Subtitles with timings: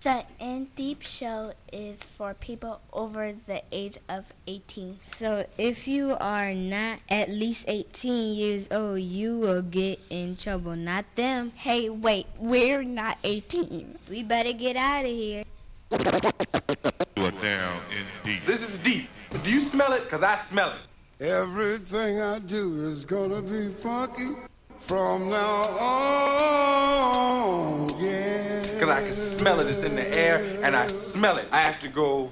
[0.00, 5.00] The In Deep Show is for people over the age of 18.
[5.02, 10.76] So if you are not at least 18 years old, you will get in trouble,
[10.76, 11.50] not them.
[11.56, 13.98] Hey, wait, we're not 18.
[14.08, 15.42] We better get out of here.
[15.90, 18.46] You are down in deep.
[18.46, 19.08] This is deep.
[19.42, 20.04] Do you smell it?
[20.04, 21.26] Because I smell it.
[21.26, 24.28] Everything I do is gonna be funky
[24.76, 27.88] from now on.
[27.98, 28.57] Yeah.
[28.78, 29.66] Because I can smell it.
[29.66, 31.48] It's in the air, and I smell it.
[31.50, 32.30] I have to go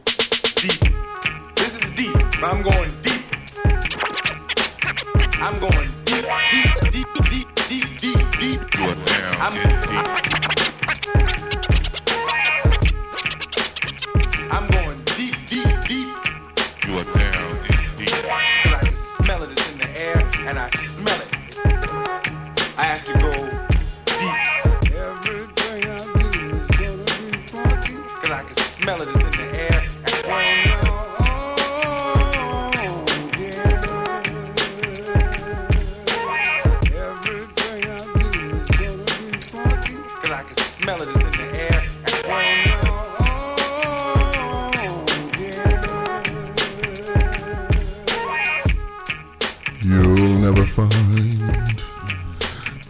[0.54, 0.80] deep.
[1.56, 2.12] This is deep.
[2.12, 3.24] But I'm going deep.
[5.42, 8.60] I'm going deep, deep, deep, deep, deep, deep, deep.
[8.78, 10.06] You are down I'm- in deep.
[14.52, 16.08] I'm going deep, deep, deep.
[16.86, 17.62] You are down in
[17.98, 18.22] deep.
[18.22, 18.24] Because
[18.70, 19.50] I can smell it.
[19.50, 20.18] It's in the air,
[20.48, 21.28] and I smell it.
[22.78, 23.35] I have to go
[50.76, 51.34] find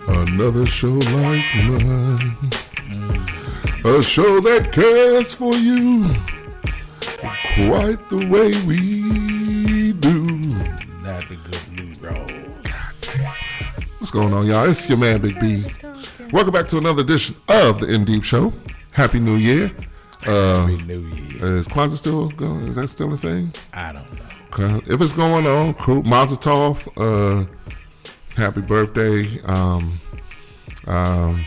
[0.08, 2.36] another show like mine.
[3.84, 6.12] A show that cares for you
[7.54, 10.26] quite the way we do.
[11.00, 12.30] Not the good Lou Rose.
[14.00, 14.68] What's going on, y'all?
[14.68, 15.64] It's your man, Big B.
[16.32, 18.52] Welcome back to another edition of the In Deep Show.
[18.90, 19.70] Happy New Year.
[20.26, 21.58] Uh, Happy New Year.
[21.58, 22.66] is Kwanzaa still going?
[22.66, 23.52] Is that still a thing?
[23.72, 24.05] I don't.
[24.58, 24.80] Okay.
[24.90, 26.02] If it's going on, cool.
[26.02, 26.88] Mazel tov.
[26.96, 27.46] Uh,
[28.34, 29.38] happy birthday.
[29.44, 29.94] Um,
[30.86, 31.44] um,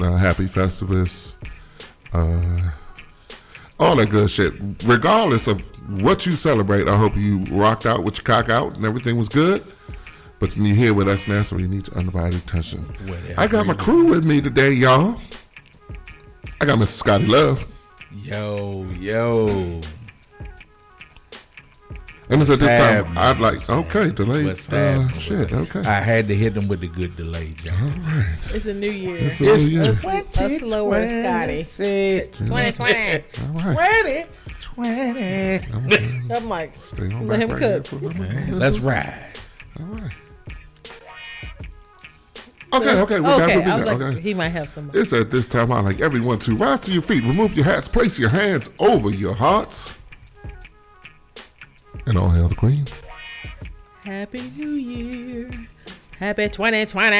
[0.00, 1.34] uh, happy Festivus.
[2.12, 2.70] Uh,
[3.80, 4.52] all that good shit.
[4.84, 5.60] Regardless of
[6.02, 9.28] what you celebrate, I hope you rocked out with your cock out and everything was
[9.28, 9.64] good.
[10.38, 12.86] But when you're here with us now, so you need your undivided attention.
[13.36, 15.20] I got my crew with me today, y'all.
[16.60, 16.86] I got Mr.
[16.86, 17.66] Scotty Love.
[18.12, 19.80] Yo, yo.
[22.30, 23.18] And it's at this time.
[23.18, 24.56] I'd like, okay, delayed.
[24.72, 25.80] Uh, shit, okay.
[25.80, 28.04] I had to hit them with the good delay, John.
[28.54, 29.16] It's a new year.
[29.16, 29.82] It's a new year.
[29.82, 31.64] A slower Scotty.
[31.64, 33.24] 2020.
[33.42, 34.28] All right.
[34.60, 36.32] 20.
[36.32, 37.86] I'm like, Stay on let him right cook.
[37.88, 38.52] Here okay.
[38.52, 39.32] Let's ride.
[39.80, 40.12] All right.
[42.72, 43.54] Okay, okay, we got okay.
[43.54, 44.20] to be I was like, Okay.
[44.20, 44.92] he might have some.
[44.94, 47.88] It's at this time I like everyone to rise to your feet, remove your hats,
[47.88, 49.96] place your hands over your hearts,
[52.06, 52.84] and all hail the queen.
[54.04, 55.50] Happy New Year.
[56.18, 57.16] Happy 2020.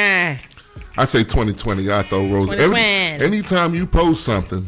[0.97, 2.49] I say 2020, I throw roses.
[2.49, 3.23] 2020.
[3.23, 4.67] anytime you post something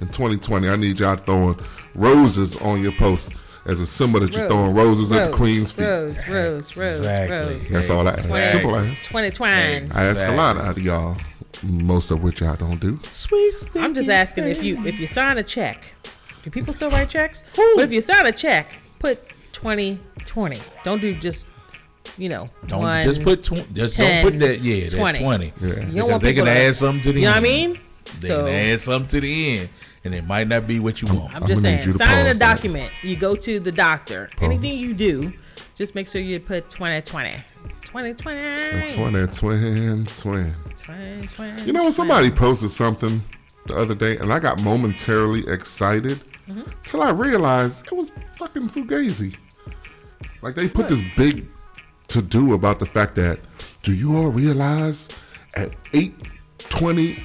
[0.00, 1.56] in 2020, I need y'all throwing
[1.94, 3.32] roses on your post
[3.66, 5.84] as a symbol that you're throwing roses at the queen's feet.
[5.84, 7.54] Rose, rose, rose, Exactly.
[7.54, 7.68] rose.
[7.68, 8.28] That's all I ask.
[8.28, 8.46] Twenty.
[8.52, 8.96] Simple as.
[9.02, 9.90] 2020.
[9.92, 11.16] I ask a lot out of y'all,
[11.62, 12.98] most of which y'all don't do.
[13.10, 15.94] Sweet I'm just asking if you if you sign a check.
[16.42, 17.42] Do people still write checks?
[17.56, 19.18] But if you sign a check, put
[19.64, 20.58] 2020.
[20.84, 21.48] Don't do just
[22.18, 24.60] you know Don't one, just put tw- just 10, don't put that.
[24.60, 25.20] Yeah, that's 20.
[25.60, 25.66] Yeah.
[25.86, 27.72] You don't want they can to- add something to the You know what I end.
[27.72, 27.80] mean?
[28.20, 29.68] They So can add something to the end,
[30.04, 31.34] and it might not be what you want.
[31.34, 32.56] I'm I'm just saying, you to signing a pause that.
[32.56, 32.92] document.
[33.02, 34.28] You go to the doctor.
[34.42, 35.32] Anything you do,
[35.74, 37.30] just make sure you put 2020.
[37.84, 38.94] 2020.
[38.94, 40.06] Twin, twin, twin.
[40.06, 41.62] 2020.
[41.64, 43.22] You know, when somebody posted something
[43.66, 46.70] the other day, and I got momentarily excited Mm-hmm.
[46.82, 49.34] till I realized it was fucking Fugazi.
[50.44, 51.46] Like they put this big
[52.08, 53.40] to do about the fact that
[53.82, 55.08] do you all realize
[55.56, 56.12] at eight
[56.58, 57.18] twenty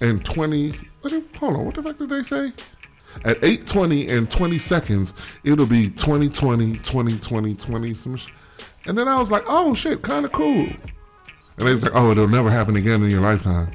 [0.00, 0.72] and twenty?
[1.02, 2.50] What the, hold on, what the fuck did they say?
[3.26, 5.12] At eight twenty and twenty seconds,
[5.44, 8.16] it'll be 2020, 2020, 20 some.
[8.16, 8.32] Sh-
[8.86, 10.66] and then I was like, oh shit, kind of cool.
[11.58, 13.70] And they was like, oh, it'll never happen again in your lifetime.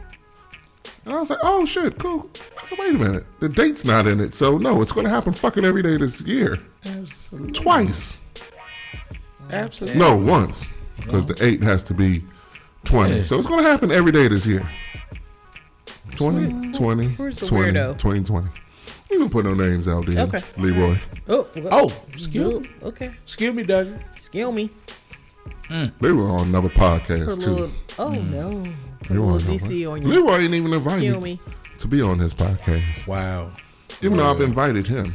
[1.05, 2.29] And I was like, oh shit, cool.
[2.67, 5.31] So wait a minute, the date's not in it, so no, it's going to happen
[5.31, 6.57] fucking every day this year,
[7.53, 8.16] twice.
[9.51, 9.99] Absolutely.
[9.99, 10.65] No, once,
[10.97, 12.23] because the eight has to be
[12.85, 13.23] twenty, Yeah.
[13.23, 14.67] so it's going to happen every day this year.
[16.15, 18.47] 20, 20, Where's the 20, 20, 20.
[19.11, 20.23] You can put no names out there.
[20.23, 20.39] Okay.
[20.57, 20.97] Leroy.
[21.27, 23.11] Oh, Oh, excuse, okay.
[23.23, 23.87] excuse me, Doug.
[24.17, 24.69] Skill me.
[25.69, 25.91] Mm.
[25.99, 27.55] They were on another Put a podcast little.
[27.55, 27.71] too.
[27.99, 28.31] Oh mm.
[28.33, 28.61] no.
[28.99, 30.07] Put They were on DC on you.
[30.07, 31.39] Leroy ain't even invited me me.
[31.79, 33.05] to be on his podcast.
[33.05, 33.51] Wow.
[34.01, 35.13] Even though I've invited him.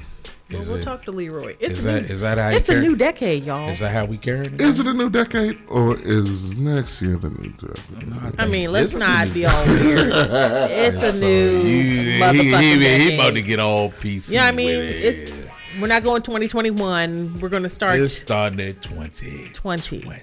[0.53, 1.57] Well, we'll it- talk to Leroy.
[1.61, 3.69] It's is a that- new, is that how you It's a carry- new decade, y'all.
[3.69, 4.61] Is that how we carry it?
[4.61, 8.35] Is it a new decade or is next year the new decade?
[8.39, 10.13] I mean, let's not be all weird.
[10.13, 13.15] It's a new You- he, motherfucking he, he, decade.
[13.15, 14.31] about to get all PC.
[14.31, 15.05] Yeah, I mean, with it.
[15.05, 15.33] it's
[15.81, 17.41] we're not going 2021.
[17.41, 19.51] We're going to start It's starting at 20.
[19.55, 20.01] 20.
[20.01, 20.19] 20.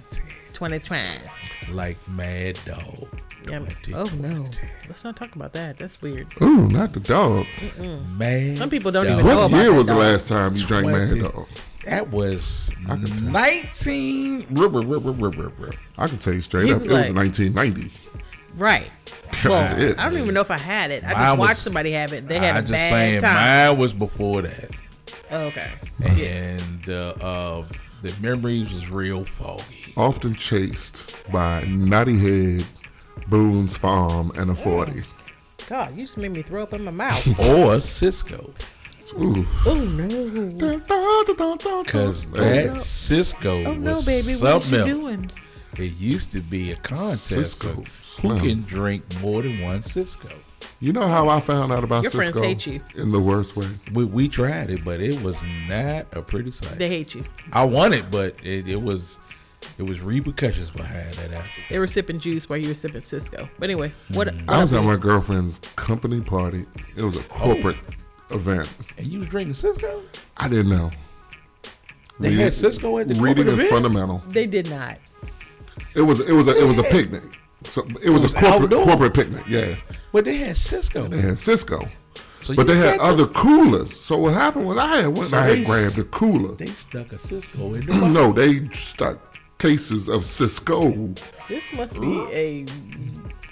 [0.53, 1.07] 2020.
[1.71, 3.18] Like Mad Dog.
[3.47, 3.59] Yeah.
[3.95, 4.43] Oh no,
[4.87, 5.77] let's not talk about that.
[5.77, 6.27] That's weird.
[6.41, 7.47] Ooh, not the dog.
[8.17, 9.13] Man, Some people don't Dog.
[9.19, 10.01] even know What about year was the dog.
[10.01, 11.47] last time you drank Mad Dog?
[11.85, 13.21] That was can tell.
[13.31, 14.47] 19.
[14.51, 15.71] Rubber, rubber, rubber, rubber.
[15.97, 17.91] I can tell you straight He up, was it was 1990.
[18.55, 18.91] Right.
[19.43, 19.97] That Well, was it.
[19.99, 21.03] I don't even know if I had it.
[21.05, 22.27] I Mine just was- watched somebody have it.
[22.27, 23.69] They had I a just bad saying, time.
[23.69, 24.75] mine was before that.
[25.31, 25.71] Oh, okay.
[26.03, 27.65] And uh, uh,
[28.01, 29.93] the memories was real foggy.
[29.95, 32.65] Often chased by Naughty Head,
[33.29, 35.03] Boone's Farm, and a 40.
[35.67, 37.39] God, you just made me throw up in my mouth.
[37.39, 38.53] Or Cisco.
[39.19, 39.45] Ooh.
[39.65, 40.07] oh no.
[41.83, 44.35] Because oh, that Cisco Oh no, was baby.
[44.35, 45.03] What is something you else.
[45.03, 45.31] doing?
[45.77, 48.37] It used to be a contest Cisco who Slim.
[48.37, 50.29] can drink more than one Cisco.
[50.79, 52.47] You know how I found out about Your friends Cisco?
[52.47, 52.81] hate you.
[52.95, 53.67] In the worst way.
[53.93, 55.35] We, we tried it, but it was
[55.67, 56.77] not a pretty sight.
[56.77, 57.23] They hate you.
[57.51, 59.17] I won it, but it, it was
[59.77, 61.31] it was repercussions behind that.
[61.31, 61.61] After.
[61.69, 63.49] They were sipping juice while you were sipping Cisco.
[63.57, 64.33] But anyway, what?
[64.33, 66.65] what I was at my girlfriend's company party.
[66.95, 67.23] It was a oh.
[67.53, 67.77] corporate
[68.31, 68.71] event.
[68.97, 70.03] And you was drinking Cisco?
[70.37, 70.89] I didn't know.
[72.19, 73.69] They had Cisco at the Reading corporate is event?
[73.71, 74.23] fundamental.
[74.27, 74.97] They did not.
[75.95, 77.23] It was it was a it was a picnic.
[77.63, 78.85] So it was, was a corporate outdoor?
[78.85, 79.43] corporate picnic.
[79.47, 79.75] Yeah,
[80.11, 81.07] But they had Cisco.
[81.07, 81.79] they had Cisco,
[82.43, 83.97] So but they had got other the- coolers.
[83.97, 86.55] So what happened was I had went So and I had grabbed a cooler.
[86.55, 87.93] They stuck a Cisco in the.
[88.09, 89.28] No, they stuck
[89.63, 91.13] cases of Cisco.
[91.47, 92.65] This must be a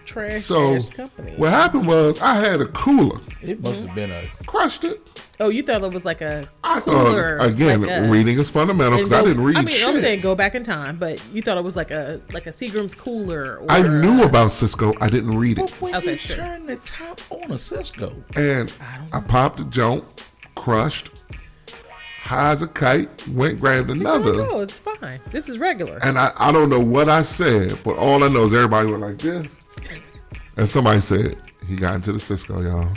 [0.06, 1.34] trash So ass company.
[1.36, 5.02] what happened was I had a cooler, It must have been a crushed it.
[5.42, 8.50] oh, you thought it was like a I cooler, thought again, like a- reading is
[8.50, 9.86] fundamental because I didn't read I mean, shit.
[9.88, 12.52] I'm saying go back in time, but you thought it was like a like a
[12.52, 13.58] Seagram's cooler.
[13.60, 14.94] Or, I knew about Cisco.
[15.02, 15.64] I didn't read it.
[15.70, 16.38] But when Okay, you sure.
[16.38, 18.72] turn the top on a Cisco, And
[19.12, 20.06] I popped a joint,
[20.56, 21.12] crushed,
[22.28, 24.34] high as a kite, went grabbed another.
[24.34, 25.20] No, it's fine.
[25.32, 25.98] This is regular.
[26.04, 29.02] And I, I don't know what I said, but all I know is everybody went
[29.02, 29.48] like this.
[30.58, 31.38] And somebody said,
[31.68, 32.90] he got into the Cisco, y'all.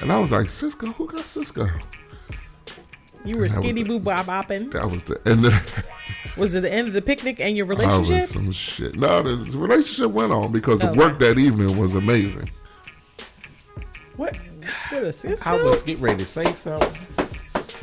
[0.00, 0.86] And I was like, Cisco?
[0.92, 1.68] Who got Cisco?
[3.24, 4.70] You were skinny the- boo bop bopping.
[4.72, 5.84] That was the end of
[6.36, 7.68] Was it the end of the picnic and your I
[7.98, 8.26] was relationship?
[8.28, 8.96] some shit.
[8.96, 10.98] No, the the relationship went on because the Okay.
[10.98, 12.50] work that evening was amazing.
[14.16, 14.38] what?
[14.92, 15.50] With a Cisco?
[15.50, 16.92] I was getting ready to say something.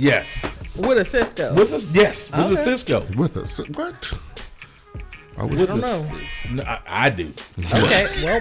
[0.05, 0.43] Yes,
[0.75, 1.53] With a Cisco.
[1.53, 3.01] with a yes, with a Cisco.
[3.15, 3.59] With us.
[3.69, 4.11] What?
[5.37, 6.11] I was With don't a know.
[6.53, 7.31] No, I, I do.
[7.71, 8.37] okay, well,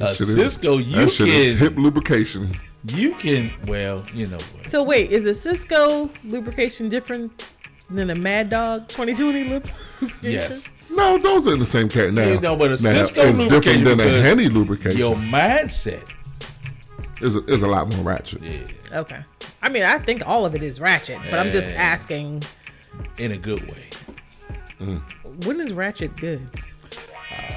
[0.00, 2.52] A shit is- Cisco, you that shit is hip lubrication.
[2.94, 3.50] you can.
[3.66, 4.68] Well, you know what?
[4.68, 7.48] so wait, is a Cisco lubrication different
[7.90, 10.14] than a Mad Dog 2020 lubrication?
[10.22, 10.64] Yes.
[10.88, 12.28] No, those are in the same cat now.
[12.28, 14.98] Yeah, no, but a now, Cisco it's different than a because Henny lubrication.
[14.98, 16.08] Your mindset.
[17.22, 18.42] Is a, is a lot more ratchet.
[18.42, 18.64] Yeah,
[18.98, 19.20] Okay.
[19.62, 22.42] I mean, I think all of it is ratchet, but I'm just asking,
[23.18, 23.88] in a good way.
[24.80, 25.44] Mm.
[25.46, 26.40] when is ratchet good?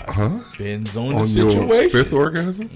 [0.07, 0.39] Huh?
[0.51, 1.89] Depends on, On the your situation.
[1.89, 2.69] fifth orgasm?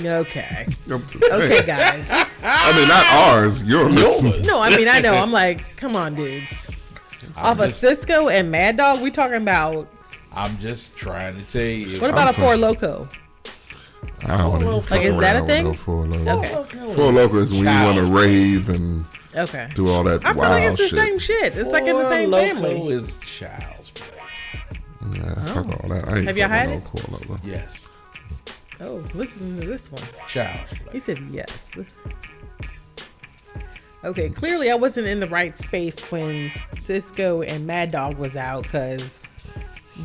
[0.00, 0.18] Yeah.
[0.18, 0.66] Okay.
[0.88, 1.32] I'm just saying.
[1.42, 2.08] Okay, guys.
[2.44, 3.64] I mean, not ours.
[3.64, 3.94] Yours.
[3.96, 4.46] Yours.
[4.46, 5.14] No, I mean, I know.
[5.14, 6.68] I'm like, come on, dudes.
[7.36, 9.88] Off of just- Cisco and Mad Dog, we talking about,
[10.32, 12.00] I'm just trying to tell you.
[12.00, 12.58] what about a sorry.
[12.58, 13.12] Four Loko?
[14.24, 15.74] I don't want to Like, is that a thing?
[15.74, 16.54] Four Loko.
[16.54, 16.94] Okay.
[16.94, 19.04] Four Loko is when you want to rave and
[19.34, 19.68] Okay.
[19.74, 20.98] do all that I feel wild like it's the shit.
[20.98, 21.56] same shit.
[21.56, 22.92] It's like in the Four same Loko family.
[22.94, 24.08] is child's play.
[25.18, 25.70] Yeah, fuck oh.
[25.72, 26.08] all that.
[26.08, 26.26] I ain't Oh.
[26.26, 26.82] Have y'all fucking had no it?
[26.88, 27.40] Four Loko.
[27.44, 27.88] Yes,
[28.80, 30.02] Oh, listen to this one.
[30.28, 31.00] child's He play.
[31.00, 31.78] said yes.
[34.04, 38.64] Okay, clearly I wasn't in the right space when Cisco and Mad Dog was out
[38.64, 39.20] because,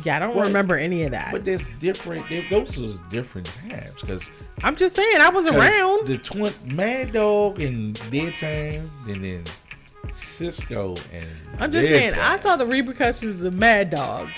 [0.04, 0.46] yeah, I don't What?
[0.46, 1.32] remember any of that.
[1.32, 2.28] But there's different.
[2.28, 4.30] there- Those was different times because
[4.62, 6.06] I'm just saying I was around.
[6.06, 9.44] the twin Mad Dog and Dead Time, and then
[10.14, 11.26] Cisco and.
[11.58, 12.32] I'm just saying Time.
[12.32, 14.28] I saw the repercussions of Mad Dog.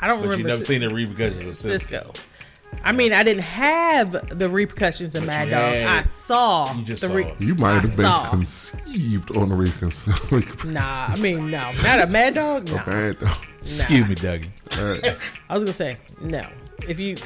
[0.00, 2.12] I don't But you remember never Ci- seen the repercussions of Cisco.
[2.12, 2.12] Cisco.
[2.84, 5.74] I mean, I didn't have the repercussions of But Mad Dog.
[5.74, 7.40] had I saw You just the saw re- it.
[7.42, 8.30] You might I have been saw.
[8.30, 10.72] conceived on the reconstruction.
[10.72, 12.68] Nah, I mean, no, not a Mad Dog.
[12.70, 12.84] Nah.
[12.84, 13.36] Bad dog.
[13.60, 14.48] Excuse me, Dougie.
[14.78, 15.16] Alright.
[15.48, 16.46] I was gonna say no.
[16.88, 17.16] If you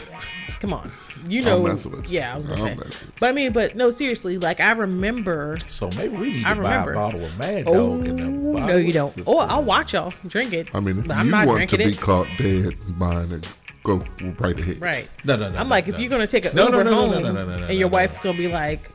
[0.61, 0.91] come on,
[1.27, 2.19] you know, messing with you.
[2.19, 2.75] yeah, I was gonna I'm say.
[2.77, 3.13] messing with you.
[3.21, 5.57] But I mean, but no, seriously, like I remember.
[5.69, 6.93] So maybe we need I to buy remember.
[6.93, 8.07] a bottle of Mad Oh Dog.
[8.07, 9.13] and a bottle no, you don't.
[9.13, 9.31] Cisco.
[9.31, 10.69] Oh, I'll watch y'all drink it.
[10.75, 12.01] I mean, if but you I'm not want to be it.
[12.01, 14.03] caught dead buying it, go
[14.39, 14.81] right ahead.
[14.81, 15.09] Right.
[15.25, 15.59] No, no, no.
[15.59, 15.95] I'm no, like, no.
[15.95, 17.67] if you're gonna take an No, no, Uber no, no, home no, no, no, no,
[17.67, 18.25] and your no, wife's no.
[18.25, 18.91] gonna be like,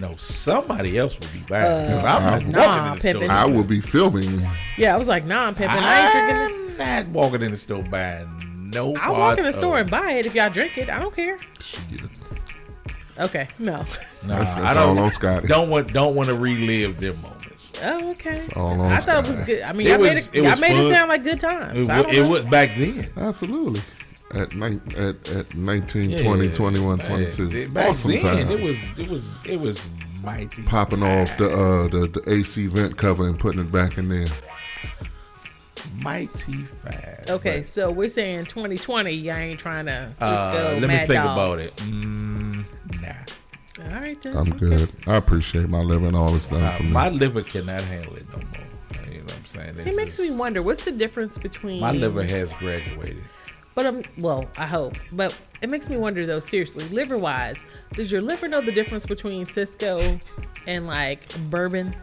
[0.00, 1.64] No, somebody else will be buying.
[1.64, 3.30] Uh, it, 'cause I'm not nah, walking in the store.
[3.30, 4.48] I will be filming.
[4.76, 5.76] Yeah, I was like, nah, I'm pimping.
[5.78, 6.78] I ain't drinking it.
[6.78, 8.94] Not walking in the store buying no.
[8.96, 10.88] I'll walk in the store of- and buy it if y'all drink it.
[10.90, 11.36] I don't care.
[13.18, 13.84] Okay, no.
[14.22, 14.96] Nah, That's- I don't.
[14.96, 15.48] all on Scotty.
[15.48, 15.92] Don't want.
[15.92, 17.44] Don't want to relive them moments.
[17.82, 18.40] Oh, okay.
[18.56, 19.62] all on I thought it was good.
[19.62, 20.30] I mean, It I made it.
[20.32, 21.78] it I was made it sound like good times.
[21.78, 23.08] It, I it was back then.
[23.16, 23.80] Absolutely.
[24.34, 27.06] At, nine, at, at 19, Yeah, 20, 21, man.
[27.06, 27.68] 22.
[27.70, 28.50] Back awesome then, times.
[28.50, 28.76] it was.
[28.98, 29.46] It was.
[29.46, 29.80] It was
[30.22, 30.62] mighty.
[30.64, 34.26] Popping off the, uh, the the AC vent cover and putting it back in there.
[36.02, 37.30] mighty fast.
[37.30, 39.12] Okay, But, so we're saying 2020.
[39.12, 41.38] Y'all ain't trying to Cisco uh, let me think Dog.
[41.38, 41.76] about it.
[41.76, 42.64] Mm,
[43.00, 43.84] nah.
[43.94, 44.36] All right, then.
[44.36, 44.58] I'm okay.
[44.58, 44.92] good.
[45.06, 46.80] I appreciate my liver and all this stuff.
[46.80, 49.06] Uh, my liver cannot handle it no more.
[49.10, 49.78] You know what I'm saying?
[49.84, 53.24] See, it makes is- me wonder what's the difference between My liver has graduated.
[53.78, 54.94] But um, well, I hope.
[55.12, 56.40] But it makes me wonder though.
[56.40, 60.18] Seriously, liver wise, does your liver know the difference between Cisco
[60.66, 61.94] and like bourbon?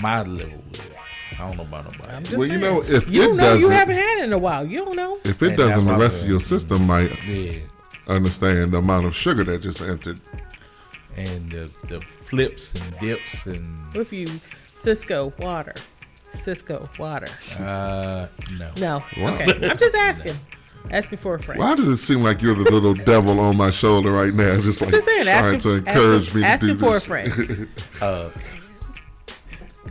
[0.00, 1.40] My liver will.
[1.40, 2.12] I don't know about nobody.
[2.12, 4.32] I'm well, you know, if you it don't know, you doesn't, haven't had it in
[4.32, 4.64] a while.
[4.64, 5.18] You don't know.
[5.24, 7.58] if it And doesn't, the rest of your system might yeah.
[8.06, 10.20] understand the amount of sugar that just entered.
[11.16, 14.28] And the, the flips and dips and What if you
[14.78, 15.74] Cisco water?
[16.34, 17.26] Cisco water.
[17.58, 18.26] uh
[18.58, 18.70] no.
[18.78, 19.04] No.
[19.18, 19.34] Wow.
[19.34, 19.68] Okay.
[19.70, 20.34] I'm just asking.
[20.90, 21.60] Asking for a friend.
[21.60, 24.80] Why does it seem like you're the little devil on my shoulder right now, just
[24.80, 27.68] like Just saying, trying asking, to encourage asking, me to asking do for a friend.
[28.00, 28.30] Uh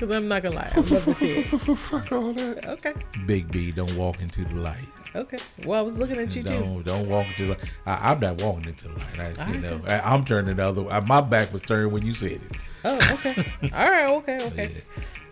[0.01, 1.43] Because I'm not gonna lie, I'd love to see it.
[1.77, 2.65] Fuck all that.
[2.65, 2.93] Okay.
[3.27, 4.87] Big B, don't walk into the light.
[5.13, 5.37] Okay.
[5.63, 6.49] Well, I was looking at you too.
[6.49, 7.71] Don't don't walk into the light.
[7.85, 9.19] I, I'm not walking into the light.
[9.19, 10.01] I, you Alright know, then.
[10.01, 10.87] I, I'm turning the other.
[10.87, 12.57] I, my back was turned when you said it.
[12.83, 13.45] Oh, okay.
[13.75, 14.07] All right.
[14.07, 14.39] Okay.
[14.47, 14.75] Okay.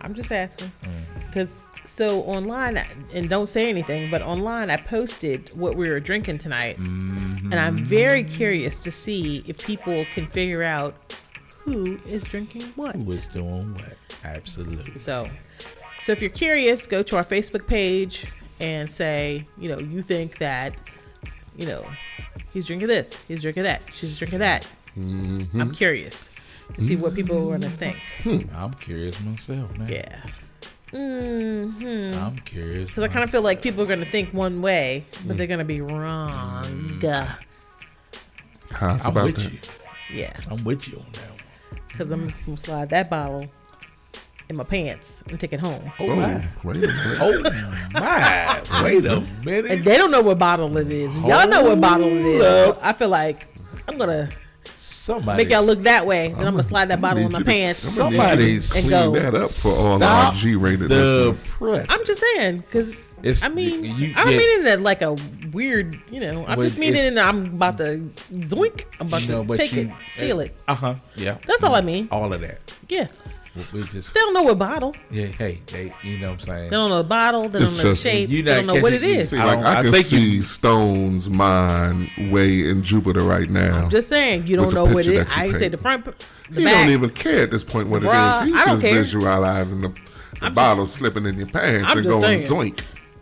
[0.02, 1.26] I'm just asking mm.
[1.26, 2.80] because so online
[3.12, 7.50] and don't say anything, but online I posted what we were drinking tonight, mm-hmm.
[7.50, 10.94] and I'm very curious to see if people can figure out
[11.64, 12.96] who is drinking what.
[12.96, 13.96] Who was doing what?
[14.24, 14.98] Absolutely.
[14.98, 15.26] So,
[16.00, 18.26] so if you're curious, go to our Facebook page
[18.60, 20.74] and say, you know, you think that,
[21.56, 21.84] you know,
[22.52, 24.68] he's drinking this, he's drinking that, she's drinking that.
[24.96, 25.60] Mm-hmm.
[25.60, 26.30] I'm curious
[26.74, 27.96] to see what people are gonna think.
[28.22, 28.38] Hmm.
[28.54, 29.86] I'm curious myself now.
[29.86, 30.20] Yeah.
[30.90, 32.90] hmm I'm curious.
[32.90, 35.52] Because I kind of feel like people are gonna think one way, but they're hmm.
[35.52, 36.64] gonna be wrong.
[36.64, 37.24] Hmm.
[38.72, 39.52] How's I'm about with that?
[39.52, 40.20] you.
[40.20, 40.36] Yeah.
[40.50, 41.29] I'm with you on that one.
[42.00, 43.46] Because I'm gonna slide that bottle
[44.48, 45.82] in my pants and take it home.
[46.00, 46.48] Oh, Oh, my.
[46.64, 47.18] wait a minute.
[47.20, 47.42] Oh
[47.92, 48.82] my.
[48.82, 49.70] Wait a minute.
[49.70, 51.14] And they don't know what bottle it is.
[51.18, 52.42] Y'all know what bottle it is.
[52.64, 53.48] Hold I feel like
[53.86, 54.30] I'm gonna
[54.76, 55.44] Somebody.
[55.44, 57.98] make y'all look that way, then I'm gonna slide that bottle in my pants.
[57.98, 59.16] I'm gonna need Somebody's- And clean go.
[59.20, 60.94] that up for all Stop our G-rated the
[61.34, 61.46] listeners.
[61.58, 61.86] press.
[61.90, 62.96] I'm just saying, because
[63.42, 64.38] I mean, you- I don't yeah.
[64.38, 65.14] mean it in like a
[65.52, 66.44] weird, you know.
[66.46, 68.84] I'm Well, just meaning it's- in I'm about to zoink.
[69.00, 70.56] I'm about You know, to take you- it, steal it.
[70.68, 70.94] Uh huh.
[71.16, 71.36] Yeah.
[71.46, 72.08] That's all I mean.
[72.10, 72.74] All of that.
[72.88, 73.06] Yeah,
[73.72, 74.14] We- We just.
[74.14, 74.94] they don't know what bottle.
[75.10, 75.26] Yeah.
[75.26, 75.60] Hey.
[75.66, 75.92] They.
[76.04, 76.70] You know what I'm saying.
[76.70, 77.48] They don't know the bottle.
[77.48, 78.30] They It's don't know the shape.
[78.30, 79.30] you They don't know what it is.
[79.30, 82.82] catching- See, I like don't- I, I can think see you- Stone's mind way in
[82.82, 83.84] Jupiter right now.
[83.84, 85.26] I'm Just saying, you don't know what it picture is.
[85.26, 86.12] that you I ain't say the front, the
[86.60, 86.74] he back.
[86.86, 88.48] don't even care at this point what Bruh, it is.
[88.54, 89.02] He's I don't just care.
[89.02, 89.98] visualizing the, the
[90.46, 92.74] I'm bottle slipping in your pants I'm and just going saying.
[92.74, 92.80] zoink.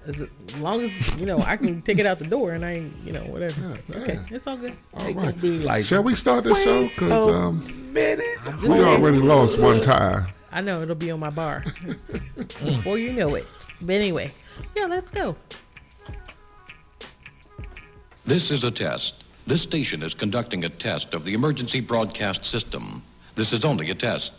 [0.09, 0.27] As
[0.59, 3.13] long as you know, I can take it out the door and I, ain't, you
[3.13, 3.79] know, whatever.
[3.95, 4.73] Okay, it's all good.
[4.95, 5.39] All They right.
[5.39, 5.85] be like.
[5.85, 6.89] Shall we start the show?
[6.89, 8.27] Because a um, minute.
[8.63, 8.85] We saying.
[8.85, 10.25] already lost one tie.
[10.51, 11.63] I know it'll be on my bar
[12.37, 13.47] before you know it.
[13.83, 14.33] But anyway,
[14.75, 15.37] yeah, let's go.
[18.25, 19.25] This is a test.
[19.47, 23.03] This station is conducting a test of the emergency broadcast system.
[23.35, 24.33] This is only a test.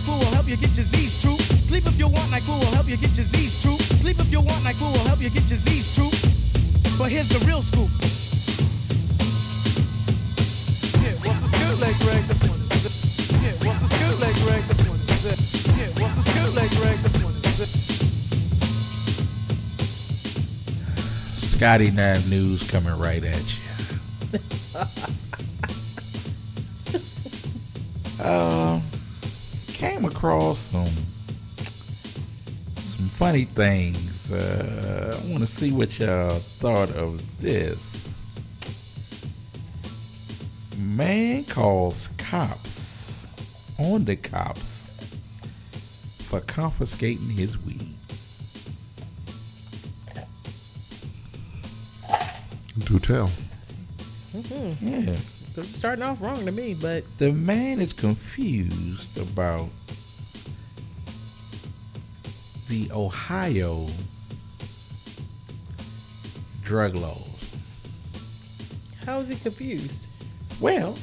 [0.00, 1.36] NyQuil will help you get your Z's true.
[1.68, 3.76] Sleep if you want, NyQuil will help you get your Z's true.
[4.00, 6.10] Sleep if you want, NyQuil will help you get your Z's true.
[6.96, 7.90] But here's the real scoop.
[11.04, 12.24] Yeah, what's the scoop leg Greg?
[12.24, 12.92] This one is it.
[13.44, 14.62] Yeah, what's the scoop leg Greg?
[14.64, 15.38] This one is it.
[15.76, 16.98] Yeah, what's the scoop leg Greg?
[17.00, 17.68] This one is it.
[21.44, 23.58] Scotty Nine News coming right at you.
[28.24, 28.82] um,
[29.80, 30.90] came across some
[32.76, 34.30] some funny things.
[34.30, 38.22] Uh, I want to see what y'all thought of this.
[40.76, 43.26] Man calls cops
[43.78, 44.90] on the cops
[46.18, 47.96] for confiscating his weed.
[52.80, 53.30] Do tell.
[54.82, 55.16] Yeah.
[55.54, 59.68] This is starting off wrong to me, but the man is confused about
[62.68, 63.88] the Ohio
[66.62, 67.26] drug laws.
[69.04, 70.06] How is he confused?
[70.60, 70.96] Well,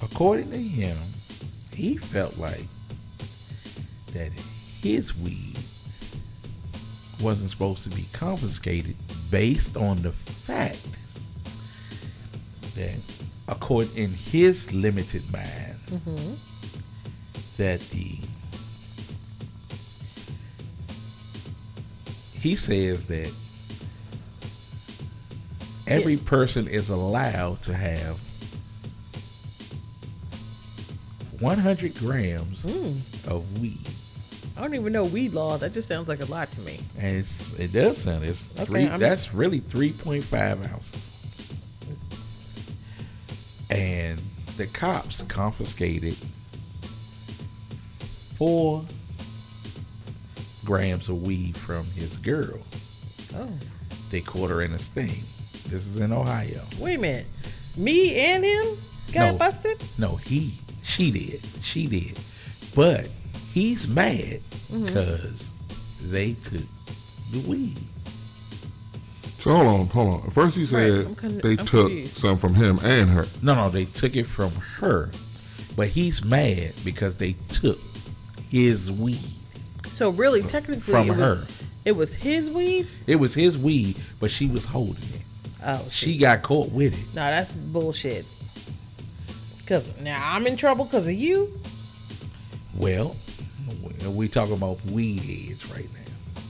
[0.00, 0.96] according to him,
[1.72, 2.66] he felt like
[4.12, 4.30] that
[4.80, 5.58] his weed
[7.20, 8.94] wasn't supposed to be confiscated
[9.30, 10.78] based on the fact
[12.80, 12.98] that,
[13.48, 16.34] according in his limited mind, Mm-hmm.
[17.56, 18.16] that the
[22.40, 23.30] he says that
[25.88, 28.18] every person is allowed to have
[31.40, 33.00] 100 grams Mm.
[33.26, 33.78] of weed.
[34.56, 35.56] I don't even know weed law.
[35.56, 36.80] That just sounds like a lot to me.
[36.98, 38.86] And it's, it does sound it's Okay, three.
[38.88, 40.99] I'm- that's really three point five ounces.
[44.60, 46.14] The cops confiscated
[48.36, 48.84] four
[50.66, 52.58] grams of weed from his girl.
[53.34, 53.48] Oh,
[54.10, 55.22] They caught her in a sting.
[55.68, 56.60] This is in Ohio.
[56.78, 57.26] wait a minute.
[57.78, 58.66] Me and him
[59.14, 59.38] got No.
[59.38, 59.82] busted.
[59.96, 62.18] No, he, she did, she did,
[62.74, 63.06] but
[63.54, 64.84] he's mad Mhm.
[64.86, 65.42] because
[66.02, 66.66] they took
[67.32, 67.78] the weed.
[69.40, 70.30] So hold on, hold on.
[70.30, 72.16] First you said I'm con- they I'm took confused.
[72.18, 73.26] some from him and her.
[73.42, 75.10] No, no, they took it from her,
[75.74, 77.78] but he's mad because they took
[78.50, 79.18] his weed.
[79.92, 81.46] So really, technically, From it was, her.
[81.86, 82.86] It was his weed.
[83.06, 85.22] It was his weed, but she was holding it.
[85.64, 87.14] Oh, She got caught with it.
[87.14, 88.26] No, that's bullshit.
[89.66, 91.58] Cause now I'm in trouble because of you.
[92.74, 93.16] Well,
[94.06, 96.42] we talking about weed heads right now.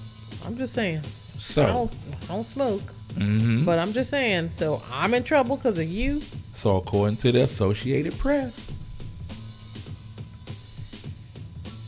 [0.46, 1.02] I'm just saying.
[1.40, 2.82] So- I don't, I don't smoke,
[3.14, 3.64] Mhm.
[3.64, 4.50] but I'm just saying.
[4.50, 6.22] So I'm in trouble because of you.
[6.54, 8.70] So according to the Associated Press,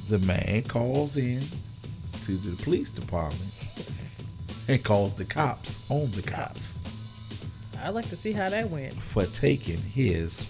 [0.08, 1.42] the man calls in
[2.26, 3.50] to the police department
[4.68, 6.78] and calls the cops on the cops
[7.82, 8.94] I'd like to see how that went.
[8.94, 10.40] for taking his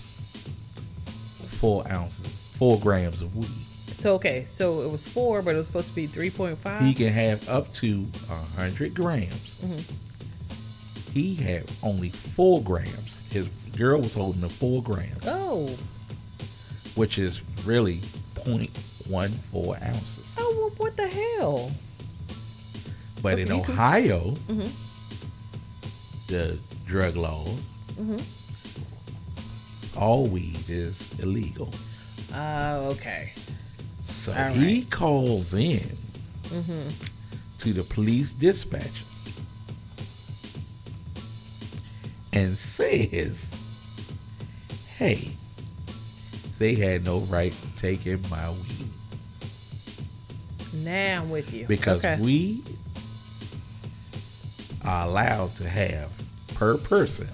[1.60, 2.26] four ounces,
[2.58, 3.48] four grams of weed.
[4.02, 6.82] So okay, so it was four, but it was supposed to be three point five.
[6.82, 9.54] He can have up to a hundred grams.
[9.64, 9.84] Mhm.
[11.12, 13.16] He had only four grams.
[13.30, 15.68] His girl was holding the four grams, Oh,
[16.96, 18.00] which is really
[18.34, 20.26] 0.14 ounces.
[20.36, 21.70] oh, well, what the hell?
[23.22, 24.70] But in Okay, could- Ohio, Mhm.
[26.26, 27.46] the drug law,
[27.96, 28.20] Mhm.
[29.96, 31.72] all weed is illegal.
[32.34, 33.32] Oh, okay.
[34.22, 35.96] So All he calls in
[36.44, 36.88] Mm-hmm.
[37.58, 39.04] to the police dispatcher
[42.32, 43.48] and says,
[44.96, 45.32] hey,
[46.58, 48.88] they had no right taking my weed
[50.74, 52.18] Now I'm with you because okay.
[52.20, 52.62] we
[54.84, 56.10] are allowed to have
[56.54, 57.28] per person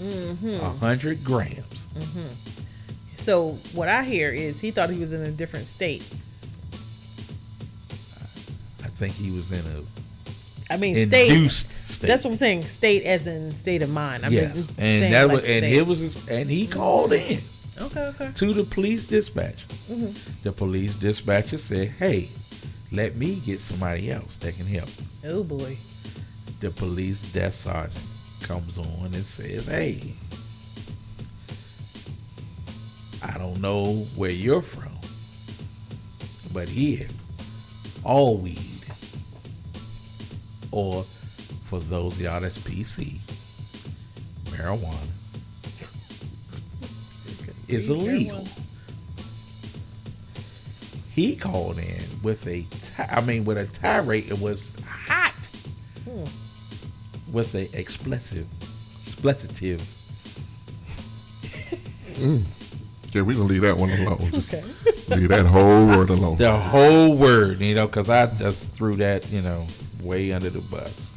[0.00, 0.60] Mhm.
[0.60, 1.86] a hundred grams.
[1.96, 2.26] hmm
[3.20, 6.02] So what I hear is he thought he was in a different state.
[8.82, 11.94] I think he was in a I mean, Induced state.
[11.94, 12.06] state.
[12.06, 12.62] That's what I'm saying.
[12.62, 14.24] State as in state of mind.
[14.24, 15.72] I yes, and that like was and state.
[15.76, 17.40] it was his, and he called in
[17.80, 18.30] Okay, okay.
[18.36, 19.66] to the police dispatcher.
[19.90, 20.14] Mhm.
[20.44, 22.28] The police dispatcher said, "Hey,
[22.92, 24.90] let me get somebody else that can help."
[25.24, 25.76] Oh boy.
[26.60, 28.04] The police desk sergeant
[28.42, 30.12] comes on and says, "Hey,
[33.22, 34.92] I don't know where you're from,
[36.52, 37.08] but here,
[38.04, 38.80] all weed,
[40.70, 41.04] or
[41.66, 43.18] for those of y'all that's PC,
[44.46, 44.96] marijuana,
[47.68, 48.46] is illegal."
[51.14, 54.30] He called in with a, ti- I mean, with a tirade.
[54.30, 55.34] It was hot
[56.08, 56.24] Hmm.
[57.30, 58.46] with a expletive,
[59.06, 59.82] expletive.
[62.20, 62.44] Mm.
[63.12, 64.30] Yeah, we gonna leave that one alone.
[64.32, 64.64] Just Okay.
[65.08, 66.36] leave that whole word alone.
[66.36, 69.66] The whole word, you know, because I just threw that, you know,
[70.02, 71.10] way under the bus.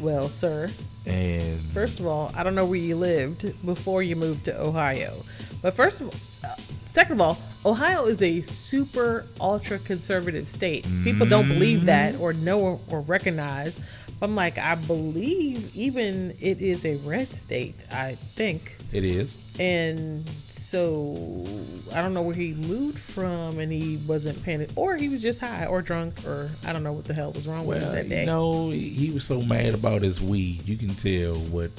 [0.00, 0.70] Well, sir,
[1.06, 5.14] And first of all, I don't know where you lived before you moved to Ohio.
[5.62, 6.14] But first of all,
[6.50, 10.84] uh, second of all, Ohio is a super ultra conservative state.
[11.04, 13.78] People don't believe that or know or recognize.
[14.18, 18.76] But I'm like, I believe even it is a red state, I think.
[18.92, 19.36] it is.
[19.60, 20.28] And
[20.70, 21.44] so
[21.92, 25.40] I don't know where he moved from and he wasn't paying or he was just
[25.40, 27.92] high or drunk or I don't know what the hell was wrong with him Well,
[27.92, 28.20] that day.
[28.20, 30.66] you know, he was so mad about his weed.
[30.66, 31.70] You can tell what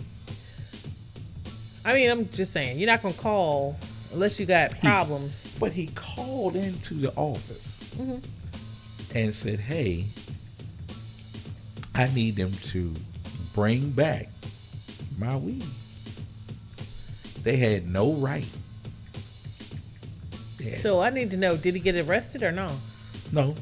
[1.83, 3.77] I mean, I'm just saying, you're not gonna call
[4.13, 5.47] unless you got problems.
[5.59, 8.21] But he called into the office Mhm.
[9.15, 10.05] and said, "Hey,
[11.95, 12.93] I need them to
[13.53, 14.29] bring back
[15.17, 15.63] my weed."
[17.43, 18.45] They had no right.
[20.67, 22.71] They had- So I need to know: Did he get arrested or no?
[23.31, 23.55] no,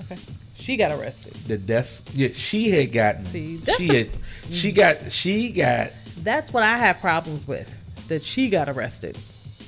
[0.00, 0.18] Okay.
[0.54, 1.34] She got arrested.
[1.48, 3.24] the that's yeah, she had gotten.
[3.24, 4.10] See, that's she a- had,
[4.50, 7.74] she got she got, That's what I have problems with.
[8.08, 9.18] That she got arrested.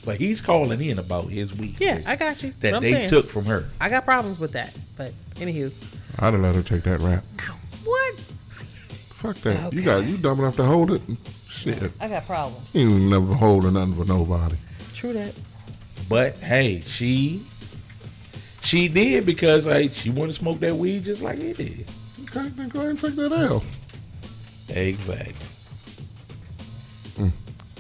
[0.05, 1.77] but he's calling in about his week.
[1.81, 2.53] Yeah, I got you.
[2.61, 3.09] that they saying.
[3.11, 3.64] took from her.
[3.81, 4.73] I got problems with that.
[4.97, 5.73] But anywho,
[6.18, 7.25] I'd have let her take that rap.
[7.85, 8.14] what?
[9.11, 9.73] Fuck that.
[9.73, 11.01] You got you dumb enough to hold it.
[11.49, 11.90] Shit.
[12.01, 12.75] I got problems.
[12.75, 14.57] You ain't never holding nothing for nobody.
[14.92, 15.35] True that.
[16.09, 17.43] But hey, she
[18.62, 21.87] she did because like she wanted to smoke that weed just like he did.
[22.23, 23.64] Okay, then go ahead and take that L.
[24.69, 25.35] Exactly.
[27.19, 27.33] Mm.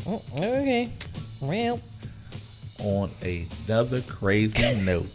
[0.06, 0.90] Oh, okay.
[1.40, 1.80] Well,
[2.78, 5.06] On another crazy note,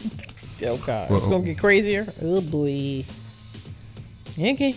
[0.64, 1.30] oh God, it's Uh-oh.
[1.30, 2.06] gonna get crazier.
[2.22, 3.04] Oh boy.
[4.38, 4.74] Okay.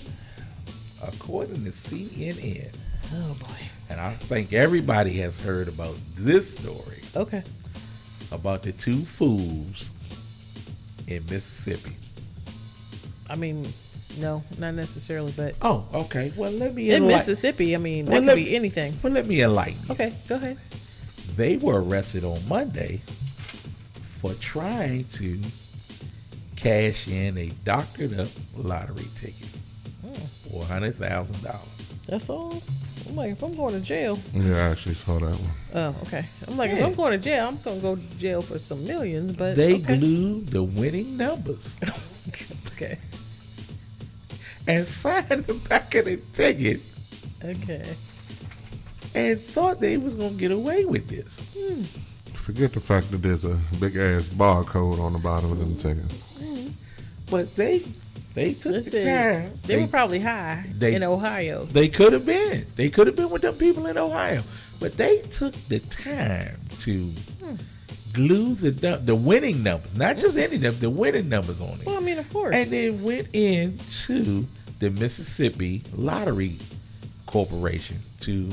[1.02, 2.70] according to CNN,
[3.14, 3.48] Oh boy.
[3.90, 7.44] and I think everybody has heard about this story Okay.
[8.34, 9.92] About the two fools
[11.08, 11.96] in Mississippi.
[13.30, 13.72] I mean,
[14.18, 16.34] no, not necessarily, but Oh, okay.
[16.36, 18.98] Well, let me in Mississippi, I mean, that could let- be anything.
[19.02, 19.92] Well, let me enlighten you.
[19.92, 20.58] Okay, go ahead.
[21.36, 23.02] They were arrested on Monday
[24.22, 25.40] for trying to
[26.56, 29.50] cash in a doctored up lottery ticket
[30.02, 30.14] hmm.
[30.50, 31.60] for hundred thousand dollars.
[32.08, 32.62] That's all.
[33.08, 35.52] I'm like, if I'm going to jail, Yeah, I actually saw that one.
[35.76, 36.26] oh, okay.
[36.48, 39.36] I'm like, if I'm going to jail, I'm gonna go to jail for some millions.
[39.36, 39.98] But They okay.
[39.98, 41.80] glued the winning numbers
[42.74, 42.98] okay,
[44.68, 46.82] and signed the back of the ticket
[47.44, 47.96] okay.
[49.14, 51.40] and thought they was gonna get away with this.
[51.58, 51.84] Hmm.
[52.34, 56.24] Forget the fact that there's a big ass barcode on the bottom of them tickets.
[56.40, 56.70] Hmm.
[57.30, 57.84] But they
[58.34, 59.06] they took the Listen,
[59.48, 59.60] time.
[59.68, 61.66] they, were probably high they- in Ohio.
[61.66, 62.66] They could have been.
[62.76, 64.42] They could have been with them people in Ohio.
[64.80, 67.12] But they took the time to
[68.12, 68.72] glue the
[69.04, 71.86] the winning numbers, not just any number, the winning numbers on it.
[71.86, 72.54] Well, I mean, of course.
[72.56, 74.46] and then went into
[74.80, 76.58] the Mississippi Lottery
[77.26, 78.50] Corporation to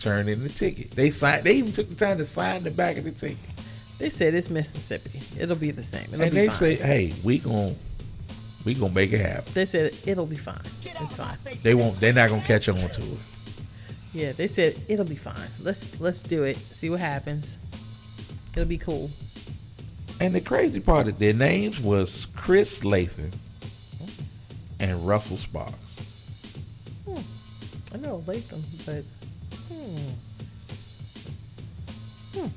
[0.00, 0.92] turn in the ticket.
[0.92, 1.44] They signed.
[1.44, 3.38] They even took the time to sign the back of the ticket.
[3.98, 5.20] they said it's Mississippi.
[5.38, 6.04] It'll be the same.
[6.12, 6.56] It'll and they fine.
[6.56, 7.76] say, "Hey, we gon'
[8.68, 10.60] we gonna make it happen." they said it'll be fine.
[10.84, 11.36] It's fine.
[11.62, 11.98] They won't.
[12.00, 13.18] They're not gonna catch on to it.
[14.12, 15.48] Yeah, they said it'll be fine.
[15.60, 16.56] Let's let's do it.
[16.72, 17.58] See what happens.
[18.52, 19.10] It'll be cool.
[20.20, 23.32] And the crazy part is their names was Chris Lathan
[24.80, 25.76] and Russell Sparks.
[27.94, 29.04] I know Latham, but
[29.68, 30.08] hmm.
[32.34, 32.48] Hmm.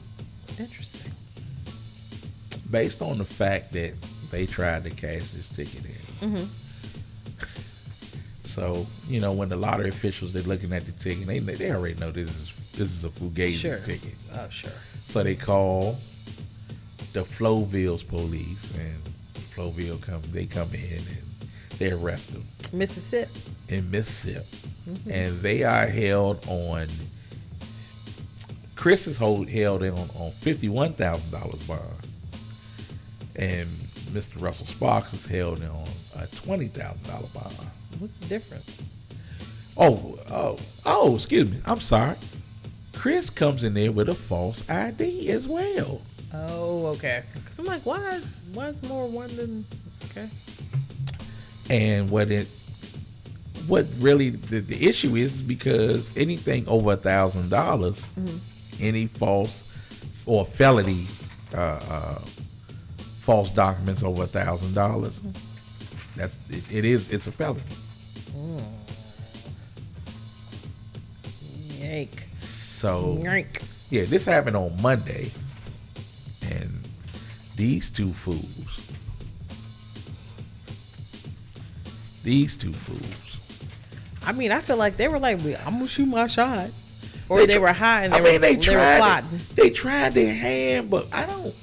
[0.60, 1.12] Interesting.
[2.70, 3.94] Based on the fact that
[4.30, 6.01] they tried to cash this ticket in.
[6.22, 6.46] Mm-hmm.
[8.46, 11.96] So, you know, when the lottery officials they're looking at the ticket, they they already
[12.00, 13.78] know this is this is a fugazi Sure.
[13.80, 14.16] ticket.
[14.34, 14.72] Oh, sure.
[15.10, 15.98] So they call
[17.14, 19.02] the Flowood's police and
[19.56, 22.46] Flowville come they come in and they arrest them.
[22.74, 23.32] Mississippi.
[23.70, 24.46] in Mississippi,
[24.90, 25.12] Mhm.
[25.12, 26.88] and they are held on.
[28.76, 31.82] Chris is hold, held in on, on fifty one thousand dollars bond,
[33.36, 33.68] and
[34.12, 34.42] Mr.
[34.42, 35.88] Russell Sparks is held in on
[36.22, 37.56] a twenty thousand dollar bond.
[38.00, 38.82] What's the difference?
[39.78, 41.16] Oh, oh, oh!
[41.16, 41.58] Excuse me.
[41.66, 42.16] I'm sorry.
[42.94, 46.02] Chris comes in there with a false ID as well.
[46.34, 47.24] Oh, okay.
[47.34, 48.22] Because I'm like, why?
[48.54, 49.66] Why is more one than?
[50.12, 50.30] Okay.
[51.70, 52.48] And what it,
[53.68, 58.40] what really the, the issue is because anything over a thousand dollars, Mhm.
[58.80, 59.64] any false
[60.26, 61.08] or felony,
[61.54, 62.22] uh, uh,
[63.22, 65.14] false documents over a thousand dollars,
[66.16, 67.62] that's it, it is it's a felony.
[68.36, 68.64] Mm.
[71.80, 72.28] Yank.
[72.42, 73.62] So Yank.
[73.90, 75.32] yeah, this happened on Monday,
[76.42, 76.88] and
[77.56, 78.88] these two fools,
[82.24, 83.38] these two fools.
[84.24, 86.70] I mean, I feel like they were like, I'm gonna shoot my shot,
[87.30, 88.98] or they, They were high and they I were mean, they they, were tried.
[88.98, 89.40] plotting.
[89.56, 91.56] they tried their hand, but I don't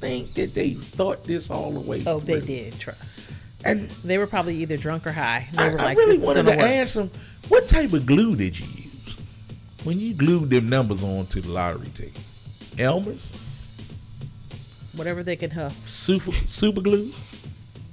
[0.00, 2.02] think that they thought this all the way.
[2.06, 2.78] Oh, they did.
[2.80, 3.20] Trust.
[3.64, 5.46] And they were probably either drunk or high.
[5.52, 6.66] They I, were I like, really wanted gonna work.
[6.70, 7.10] ask them,
[7.48, 9.16] what type of glue did you use
[9.84, 12.18] when you glued them numbers onto the lottery ticket?
[12.78, 13.28] Elmer's,
[14.94, 15.90] Whatever they can huff.
[15.90, 17.12] super super glue.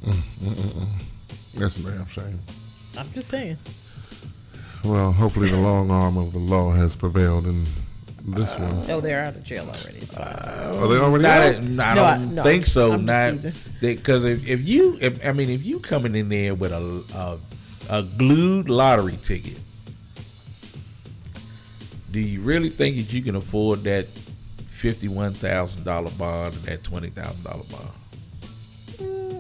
[0.03, 0.87] Mm, mm, mm,
[1.55, 2.39] That's a damn shame.
[2.97, 3.57] I'm just saying.
[4.83, 7.65] Well, hopefully the long arm of the law has prevailed in
[8.29, 8.83] This one.
[8.89, 9.99] Oh, they're out of jail already.
[9.99, 10.25] It's fine.
[10.27, 11.55] Uh, are they already Not, out?
[11.55, 12.91] I No, I- don't no, think so.
[12.91, 13.53] I'm just not teasing.
[13.79, 17.03] because if, if you, if, I mean, if you coming in there with a
[17.89, 19.57] a, a glued lottery ticket,
[22.11, 24.07] do you really think that you can afford that
[24.67, 27.89] fifty one thousand dollar bond and that twenty thousand dollar bond?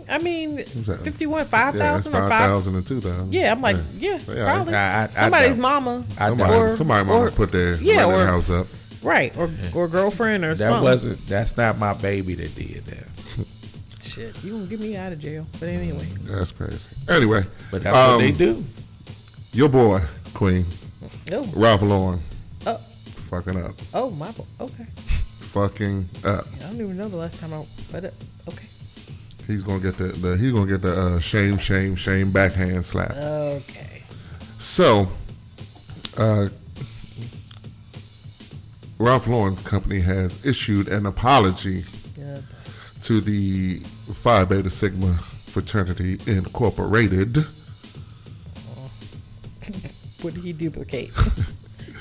[0.09, 1.79] I mean, 51, 5,000
[2.13, 2.29] yeah, or 5.
[2.29, 3.33] 5,000 and 2,000.
[3.33, 4.73] Yeah, I'm like, yeah, Yeah, probably.
[4.75, 5.61] I- I- I Somebody's don't.
[5.61, 6.05] mama.
[6.17, 8.67] Somebody, or, somebody might or- have put their yeah, or- house up.
[9.03, 10.83] Right, or or girlfriend or That something.
[10.83, 11.27] wasn't.
[11.27, 13.07] That's not my baby that did that.
[14.01, 15.45] Shit, you gonna get me out of jail.
[15.59, 16.07] But anyway.
[16.23, 16.79] That's crazy.
[17.07, 18.65] Anyway, But that's what they um, do.
[19.53, 20.01] Your boy,
[20.33, 20.65] Queen,
[21.31, 22.21] Oh, Ralph Lauren,
[22.65, 22.77] oh,
[23.29, 23.75] fucking up.
[23.93, 24.85] oh, my bo- Okay.
[25.39, 26.47] Fucking up.
[26.59, 28.09] I don't even know the last time I, but uh,
[28.49, 28.67] okay.
[29.47, 33.11] He's gonna get the, the he's gonna get the uh, shame, shame, shame backhand slap.
[33.11, 34.03] Okay.
[34.59, 35.07] So,
[36.17, 36.49] uh,
[38.99, 42.43] Ralph Lauren Company has issued an apology Good.
[43.03, 43.79] to the
[44.13, 45.13] Phi Beta Sigma
[45.45, 47.45] Fraternity Incorporated.
[50.21, 51.11] What did he duplicate?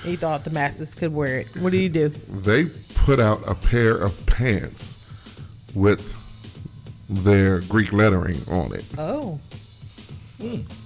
[0.02, 1.48] he thought the masses could wear it.
[1.59, 2.09] What did he do?
[2.09, 4.94] They put out a pair of pants
[5.74, 6.16] with
[7.09, 9.38] their Greek lettering on it Oh,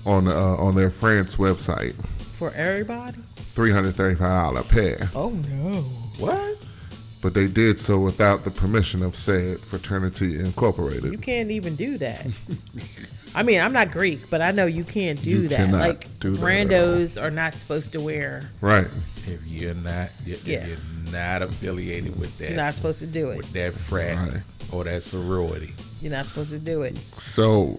[0.06, 1.94] on uh, on their France website.
[2.32, 3.18] for everybody?
[3.36, 5.82] Three hundred thirty-five dollar pair, Oh no.
[6.18, 6.58] What?
[7.22, 11.12] but they did so without the permission of said fraternity incorporated.
[11.12, 12.26] You can't even do that.
[13.34, 15.56] I mean, I'm not Greek, but I know you can't do You that.
[15.56, 18.48] cannot Like do that randos are not supposed to wear.
[18.62, 18.86] Right.
[19.26, 20.66] If you're not, if Yeah.
[20.66, 20.76] you're
[21.12, 23.36] not affiliated with that, You're not supposed to do it.
[23.36, 24.42] with that frat Right.
[24.72, 26.96] or that sorority, You're not supposed to do it.
[27.18, 27.78] So,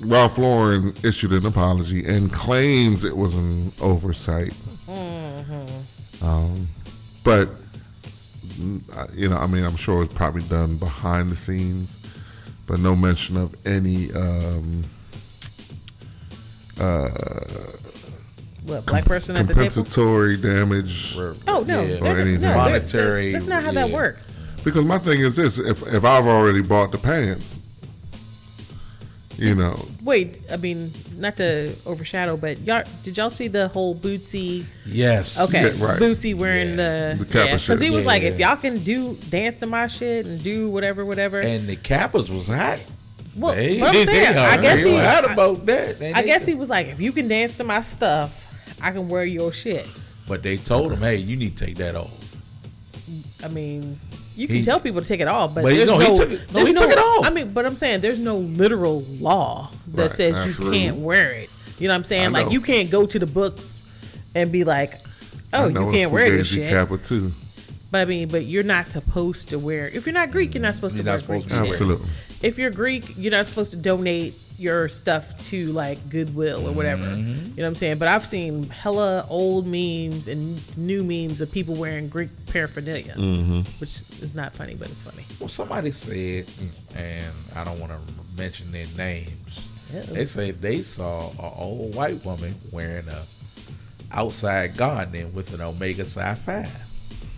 [0.00, 4.52] Ralph Lauren issued an apology and claims it was an oversight.
[6.22, 6.68] Um,
[7.22, 7.48] but
[8.46, 8.80] mm,
[9.14, 11.98] you know, I mean, I'm sure it's probably done behind the scenes,
[12.66, 14.84] but no mention of any um,
[18.66, 19.66] What black person at the table?
[19.68, 21.16] compensatory damage.
[21.18, 22.40] or, Oh no, yeah, they're- anything.
[22.40, 23.94] no, they're- Monetary, That's not how that yeah.
[23.94, 24.38] works.
[24.64, 27.60] Because my thing is this: if if I've already bought the pants,
[29.36, 33.94] you know, Wait, I mean, not to overshadow, but y'all, did y'all see the whole
[33.94, 34.64] Bootsy?
[34.86, 36.00] yes, Okay, Yeah, right.
[36.00, 39.58] Bootsy wearing the The Kappa yeah, because he was like, if y'all can do dance
[39.58, 41.40] to my shit and do whatever, whatever.
[41.40, 42.78] and the Kappas was hot.
[43.36, 45.98] well, They- what I'm saying, I guess already he, hot I, about that.
[45.98, 48.40] They- I they- guess he was like, if you can dance to my stuff,
[48.80, 49.86] I can wear your shit.
[50.28, 52.12] But they told him, hey, you need to take that off.
[53.42, 53.98] I mean,
[54.36, 56.16] you can He- tell people to take it off, but, But there's no, no, he
[56.18, 57.24] took it- no, he took it off.
[57.26, 60.78] I mean, but I'm saying there's no literal law that Right, says absolutely.
[60.78, 61.50] you can't wear it.
[61.78, 62.32] You know what I'm saying?
[62.32, 63.82] Like you can't go to the books
[64.34, 65.00] and be like,
[65.52, 66.70] oh, you can't wear this shit.
[66.70, 67.32] Kappa too.
[67.90, 69.86] But I mean, but you're not supposed to wear.
[69.88, 71.70] If you're not Greek, you're not supposed You're to wear not Greek to shit.
[71.72, 72.08] Absolutely.
[72.42, 77.02] If you're Greek, you're not supposed to donate your stuff to like Goodwill or whatever.
[77.04, 77.28] Mm-hmm.
[77.28, 77.98] You know what I'm saying?
[77.98, 83.60] But I've seen hella old memes and new memes of people wearing Greek paraphernalia, Mm-hmm.
[83.80, 85.24] which is not funny, but it's funny.
[85.40, 86.46] Well, somebody said,
[86.94, 87.98] and I don't want to
[88.36, 89.30] mention their names.
[89.92, 90.00] Uh-oh.
[90.14, 93.22] They say they saw an old white woman wearing a
[94.12, 96.68] outside gardening with an Omega Psi Phi.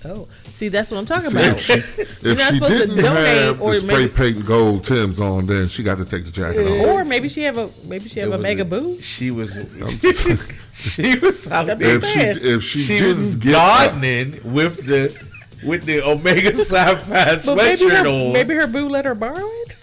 [0.09, 1.59] Oh, see, that's what I'm talking See, about.
[1.59, 1.73] if she,
[2.23, 4.85] You're if not she supposed to didn't donate have or the spray maybe- paint gold
[4.85, 6.87] Tims on, then she got to take the jacket off.
[6.87, 9.01] Or maybe she have a maybe she have a was mega boo.
[9.01, 9.51] She was.
[10.73, 11.97] she was out there.
[11.97, 15.17] If she if she, She didn't was get gardening with the
[15.65, 18.33] with the Omega Psi Phi But maybe sweatshirt her, on.
[18.33, 19.77] maybe her boo let her borrow it,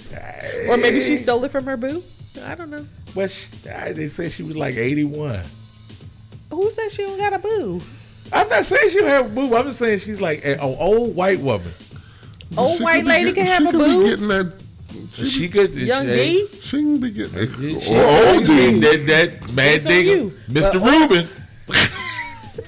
[0.70, 2.04] or maybe she stole it from her boo.
[2.44, 2.86] I don't know.
[3.16, 5.42] But she, they said she was like eighty one.
[6.52, 7.82] Who said she don't got a boo?
[8.34, 9.54] I'm not saying she have a boob.
[9.54, 11.72] I'm just saying she's like an old white woman.
[12.58, 14.06] Old she white lady getting- can have a could be boo.
[14.10, 14.54] Getting that,
[15.14, 16.48] She could Young D.
[16.62, 18.80] she can be getting She, or old D.
[18.80, 20.32] That, that mad It's nigga.
[20.50, 20.74] Mr.
[20.74, 21.28] But Rubin.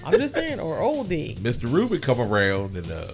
[0.05, 1.37] I'm just saying, or old D.
[1.41, 1.71] Mr.
[1.71, 3.07] Rubin come around and uh,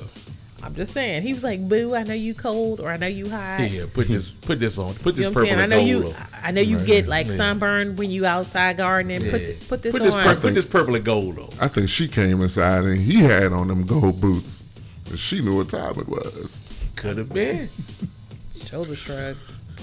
[0.63, 1.23] I'm just saying.
[1.23, 4.07] He was like, "Boo, I know you cold, or I know you hot." yeah, put
[4.07, 5.59] this put this on, put this You know I'm purple saying?
[5.59, 6.07] I know you.
[6.09, 6.15] on.
[6.43, 7.35] I know you get like Yeah.
[7.35, 9.21] sunburn when you outside gardening.
[9.31, 9.47] Put Yeah.
[9.47, 10.07] th- put this put on.
[10.23, 11.49] this, pur- put this purple and gold on.
[11.59, 14.63] I think she came inside and he had on them gold boots.
[15.09, 16.61] And she knew what time it was.
[16.95, 17.69] Could have been
[18.69, 19.35] Shoulder shrug.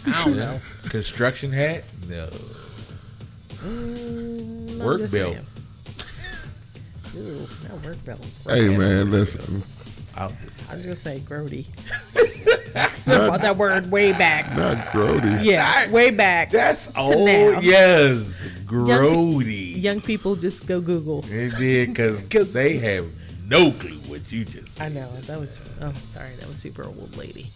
[0.07, 0.61] I don't know.
[0.89, 1.85] construction hat.
[2.09, 2.29] No,
[3.65, 5.11] Mm, Work belt.
[5.11, 5.47] saying.
[7.15, 8.25] Ew, not work belt.
[8.47, 9.63] Hey man, listen.
[10.19, 10.33] I'll,
[10.69, 11.67] I was gonna say grody.
[12.77, 14.55] I brought that word way back.
[14.57, 15.45] Not grody.
[15.45, 16.51] Yeah, way back.
[16.51, 17.55] that's oh, now.
[17.55, 17.65] old.
[17.65, 18.17] Yes,
[18.65, 19.81] grody.
[19.81, 21.25] Young people just go Google.
[21.31, 23.07] It did because Go- they have
[23.47, 24.81] no clue what you just.
[24.81, 25.65] I know that was.
[25.81, 27.53] Oh, sorry, that was super old lady.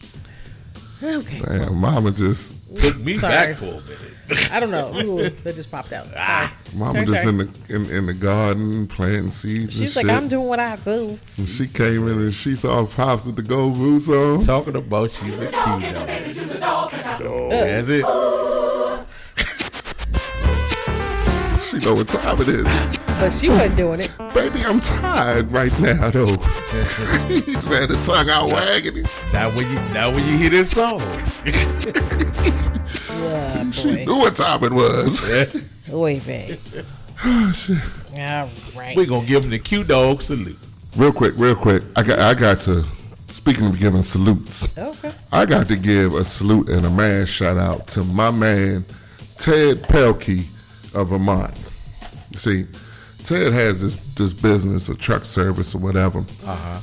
[1.03, 1.41] Okay.
[1.45, 3.33] Damn, mama just Took me Sorry.
[3.33, 4.53] back for a minute.
[4.53, 4.97] I don't know.
[4.99, 6.07] Ooh, that just popped out.
[6.17, 6.55] Ah.
[6.75, 7.29] Mama Sorry, just sorry.
[7.29, 10.23] in the in, in the garden planting seeds She's and like, shit.
[10.23, 11.19] I'm doing what I do.
[11.37, 14.43] and she came in and she saw pops with the gold boots on.
[14.45, 16.91] Talking about she's a cute dog.
[16.93, 18.05] That's it.
[21.73, 22.65] She know what time it is.
[23.07, 24.11] But she wasn't doing it.
[24.35, 26.27] Baby, I'm tired right now though.
[27.29, 29.11] he had the tongue out wagging it.
[29.33, 31.01] Now when you now when you hear this song,
[33.09, 34.05] Yeah, She boy.
[34.05, 35.25] knew what time it was.
[35.93, 36.59] Oy vey.
[37.25, 37.79] Oh, shit.
[38.19, 38.97] All right.
[38.97, 40.59] we're gonna give him the cute dog salute.
[40.97, 41.85] Real quick, real quick.
[41.95, 42.85] I got I got to
[43.29, 44.69] speaking of giving salutes.
[44.77, 45.13] Okay.
[45.31, 48.85] I got to give a salute and a man shout out to my man
[49.39, 50.47] Ted Pelkey
[50.95, 51.55] of Vermont.
[52.37, 52.67] See,
[53.25, 56.25] Ted has this this business, a truck service or whatever,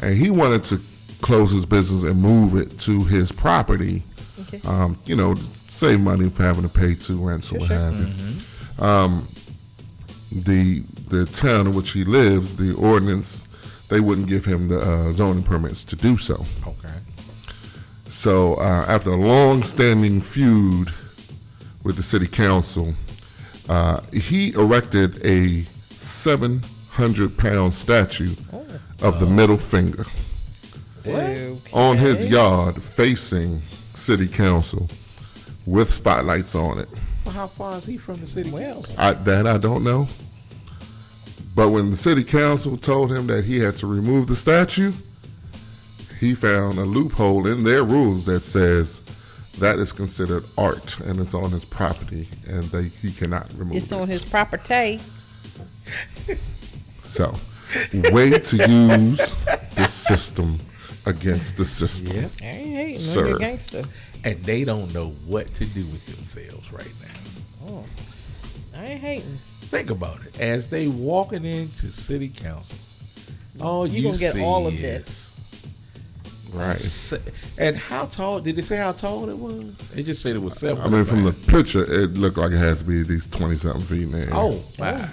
[0.01, 0.81] and he wanted to
[1.21, 4.03] close his business and move it to his property.
[4.41, 4.61] Okay.
[4.65, 7.97] Um, you know, to save money for having to pay two rents or what have
[7.97, 8.83] you.
[8.83, 9.27] Um,
[10.31, 13.45] the the town in which he lives, the ordinance,
[13.89, 16.45] they wouldn't give him the uh, zoning permits to do so.
[16.65, 16.93] Okay.
[18.07, 20.93] So uh, after a long-standing feud
[21.83, 22.95] with the city council,
[23.69, 28.35] uh, he erected a 700-pound statue
[29.01, 30.05] of the middle finger
[31.71, 33.61] on his yard facing
[33.93, 34.89] city council
[35.65, 36.89] with spotlights on it.
[37.25, 38.49] Well, how far is he from the city?
[38.49, 40.07] Well, I, that I don't know.
[41.53, 44.93] But when the city council told him that he had to remove the statue,
[46.19, 49.01] he found a loophole in their rules that says
[49.59, 53.91] that is considered art and it's on his property and they, he cannot remove It's
[53.91, 53.95] it.
[53.95, 54.99] on his property.
[57.03, 57.33] So,
[57.93, 59.17] way to use
[59.75, 60.59] the system
[61.05, 62.15] against the system.
[62.15, 62.27] yeah.
[62.41, 63.37] I ain't hating on Sir.
[63.39, 63.83] gangster.
[64.23, 67.67] And they don't know what to do with themselves right now.
[67.69, 67.85] Oh,
[68.75, 69.39] I ain't hating.
[69.61, 70.39] Think about it.
[70.41, 72.77] As they walking into city council,
[73.61, 75.28] all You you, gonna get see all of is this.
[76.51, 77.19] Right.
[77.57, 78.39] And how tall?
[78.39, 79.75] Did they say how tall it was?
[79.93, 80.83] They just said it was seven.
[80.83, 83.55] I mean, from the picture, it looked like it has to be at least 20
[83.55, 84.29] something feet in the air.
[84.31, 85.07] oh my!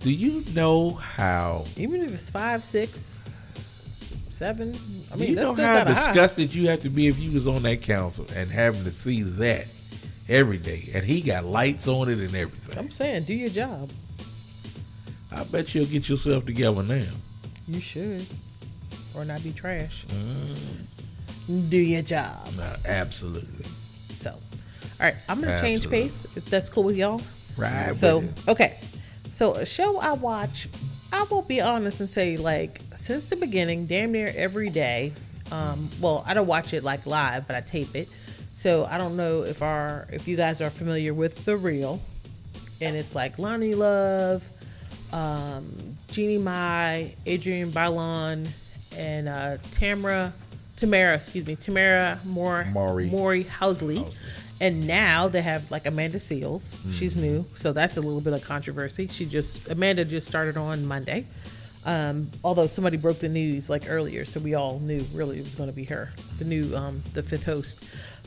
[0.00, 1.66] Do you know how?
[1.76, 3.18] Even if it's five, six,
[4.30, 4.74] seven.
[5.12, 6.42] I mean, you that's know still how kind of high.
[6.44, 9.66] you have to be if you was on that council and having to see that
[10.28, 12.78] every day, and he got lights on it and everything.
[12.78, 13.90] I'm saying, do your job.
[15.32, 17.04] I bet you'll get yourself together now.
[17.68, 18.26] You should,
[19.14, 20.04] or not be trash.
[20.08, 21.68] Mm.
[21.68, 22.48] Do your job.
[22.56, 23.66] No, absolutely.
[24.14, 24.38] So, all
[25.00, 27.20] right, I'm gonna change pace if that's cool with y'all.
[27.56, 27.94] Right.
[27.94, 28.78] So, okay,
[29.30, 30.68] so a show I watch,
[31.12, 35.12] I will be honest and say, like, since the beginning, damn near every day.
[35.50, 38.08] Um, well, I don't watch it like live, but I tape it.
[38.54, 42.00] So I don't know if our if you guys are familiar with the real,
[42.80, 44.46] and it's like Loni Love,
[45.12, 48.46] um, Jeannie Mai, Adrienne Bailon,
[48.96, 50.32] and uh, Tamara,
[50.76, 53.10] Tamara, excuse me, Tamera Moore, Mowry.
[53.10, 54.12] Mowry Housley.
[54.62, 56.74] And now they have like Amanda Seales.
[56.92, 59.06] She's new, so that's a little bit of controversy.
[59.08, 61.26] She just Amanda just started on Monday.
[61.86, 65.54] Um, although somebody broke the news like earlier, so we all knew really it was
[65.54, 67.82] going to be her, the new um, the fifth host.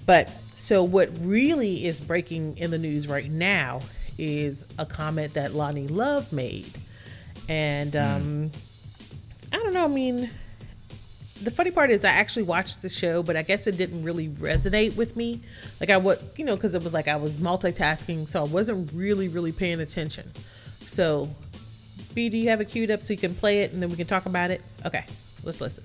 [0.08, 3.82] But so what really is breaking in the news right now
[4.18, 6.80] is a comment that Loni Love made,
[7.48, 8.52] and um,
[9.52, 9.86] I don't know.
[9.86, 10.32] I mean,
[11.44, 14.30] the funny part is I actually watched the show, but I guess it didn't really
[14.30, 15.42] resonate with me.
[15.80, 18.92] Like I would, you know, because it was like I was multitasking, so I wasn't
[18.94, 20.32] really, really paying attention.
[20.88, 21.30] So,
[22.14, 23.96] B, do you have it queued up so you can play it and then we
[23.96, 24.62] can talk about it?
[24.86, 25.06] Okay,
[25.44, 25.84] let's listen.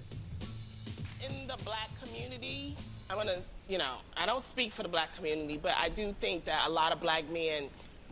[1.25, 2.77] in the black community,
[3.11, 6.45] I'm gonna, you know, I don't speak for the black community, but I do think
[6.45, 7.65] that a lot of black men,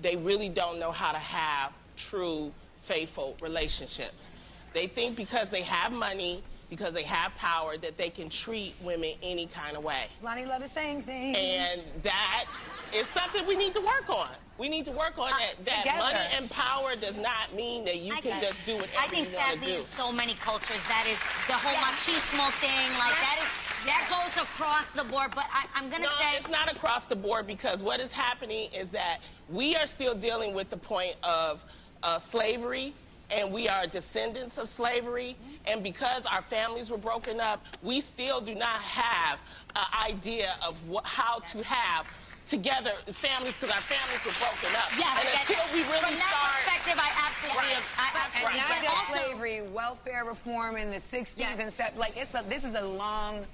[0.02, 4.32] they really don't know how to have true, faithful relationships.
[4.72, 9.12] They think because they have money, because they have power, that they can treat women
[9.22, 10.06] any kind of way.
[10.22, 11.36] Loni Love is saying things.
[11.38, 12.46] And that
[12.94, 14.28] is something we need to work on.
[14.58, 15.64] We need to work on that.
[15.64, 15.98] That together.
[15.98, 18.42] money and power does not mean that you I can guess.
[18.42, 19.78] just do whatever I think you want to sadly do.
[19.80, 24.42] in so many cultures that is the whole machismo thing, like that is that goes
[24.42, 25.32] across the board.
[25.34, 28.68] But I, I'm gonna no, say it's not across the board because what is happening
[28.74, 29.18] is that
[29.50, 31.62] we are still dealing with the point of
[32.02, 32.94] uh, slavery.
[33.30, 35.36] And we are descendants of slavery.
[35.66, 39.40] And because our families were broken up, we still do not have
[39.74, 42.06] an idea of wh- how to have
[42.46, 44.86] together families because our families were broken up.
[44.96, 48.84] Yes, and until we really From that perspective, I absolutely, I And not get it.
[48.84, 51.98] just Also- slavery, welfare reform in the 60s and stuff.
[51.98, 53.44] Like, it's a, this is a long.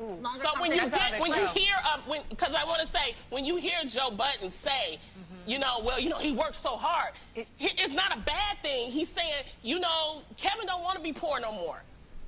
[0.00, 0.22] Ooh.
[0.38, 3.56] So when you get, when you hear um, because I want to say when you
[3.56, 4.98] hear Joe Budden say,
[5.48, 7.14] you know, well, you know, he worked so hard.
[7.34, 8.90] It, it's not a bad thing.
[8.90, 11.82] He's saying, you know, Kevin don't want to be poor no more.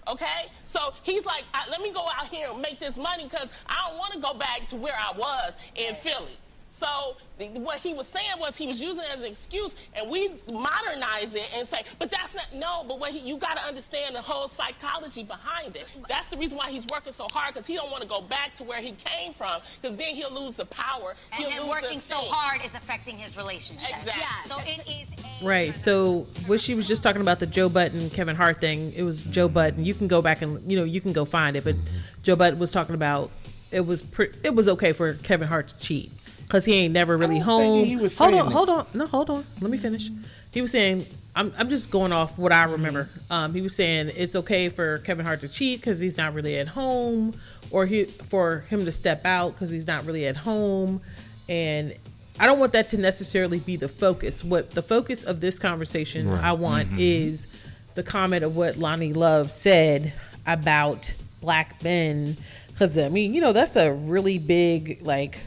[0.09, 3.53] Okay, so he's like, I, let me go out here and make this money because
[3.69, 6.37] I don't want to go back to where I was in Philly.
[6.71, 10.09] So the, what he was saying was he was using it as an excuse, and
[10.09, 12.85] we modernize it and say, but that's not no.
[12.87, 15.85] But what he, you got to understand the whole psychology behind it.
[16.09, 18.55] That's the reason why he's working so hard because he don't want to go back
[18.55, 21.17] to where he came from because then he'll lose the power.
[21.33, 23.91] And he'll him lose working so hard is affecting his relationship.
[23.91, 24.49] Exactly.
[24.49, 25.75] So it is Right.
[25.75, 28.93] So what she was just talking about the Joe Budden Kevin Hart thing.
[28.95, 29.85] It was Joe Budden.
[29.85, 31.65] You can go back and you know you can go find it.
[31.65, 31.75] But
[32.23, 33.33] Joe Budden was talking about
[33.73, 36.13] it was pre- it was okay for Kevin Hart to cheat
[36.51, 37.77] because he ain't never really home.
[37.85, 39.47] think he was hold on, hold on, no, hold on.
[39.61, 40.11] Let me finish.
[40.53, 41.07] He was saying.
[41.33, 43.09] I'm, I'm just going off what I remember.
[43.31, 46.59] Um, he was saying it's okay for Kevin Hart to cheat because he's not really
[46.59, 47.39] at home,
[47.71, 51.01] or he for him to step out because he's not really at home,
[51.49, 51.95] and
[52.41, 54.43] I don't want that to necessarily be the focus.
[54.43, 56.43] What the focus of this conversation Right.
[56.43, 56.97] I want Mhm.
[56.99, 57.47] is
[57.95, 60.13] the comment of what Loni Love said
[60.49, 62.37] about black men.
[62.67, 65.39] Because, I mean, you know, that's a really big, like,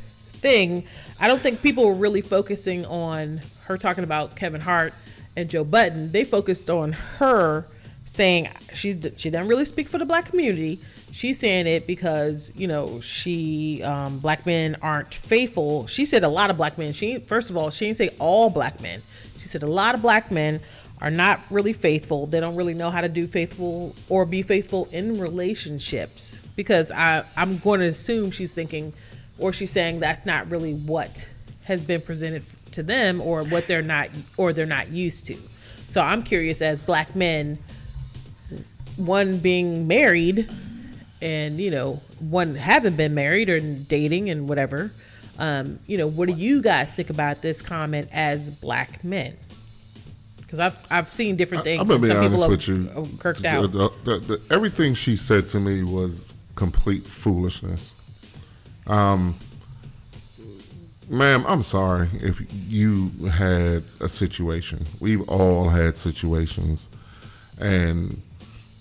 [0.44, 0.84] thing.
[1.20, 4.94] I don't think people were really focusing on her talking about Kevin Hart
[5.36, 6.12] and Joe Budden.
[6.12, 7.66] They focused on her
[8.06, 10.80] saying she she doesn't really speak for the black community.
[11.12, 15.88] She's saying it because you know she um, black men aren't faithful.
[15.88, 16.94] She said a lot of black men.
[16.94, 19.02] She first of all she didn't say all black men.
[19.40, 20.60] She said a lot of black men
[21.02, 22.28] are not really faithful.
[22.28, 27.24] They don't really know how to do faithful or be faithful in relationships because I
[27.38, 28.94] I'm going to assume she's thinking
[29.38, 31.28] or she's saying that's not really what
[31.64, 35.38] has been presented to them or what they're not or they're not used to.
[35.90, 37.58] So I'm curious as black men
[38.98, 40.50] one being married
[41.22, 44.92] and you know one haven't been married or dating and whatever
[45.40, 49.36] um, you know what do you guys think about this comment as black men
[50.42, 52.76] because I've, I've seen different things I'm gonna be some honest with you.
[53.64, 53.68] The-
[54.06, 57.96] the- the- the- everything she said to me was complete foolishness.
[58.88, 59.36] Um,
[61.10, 64.86] ma'am, I'm sorry if you had a situation.
[65.00, 66.90] We've all had situations,
[67.60, 68.22] and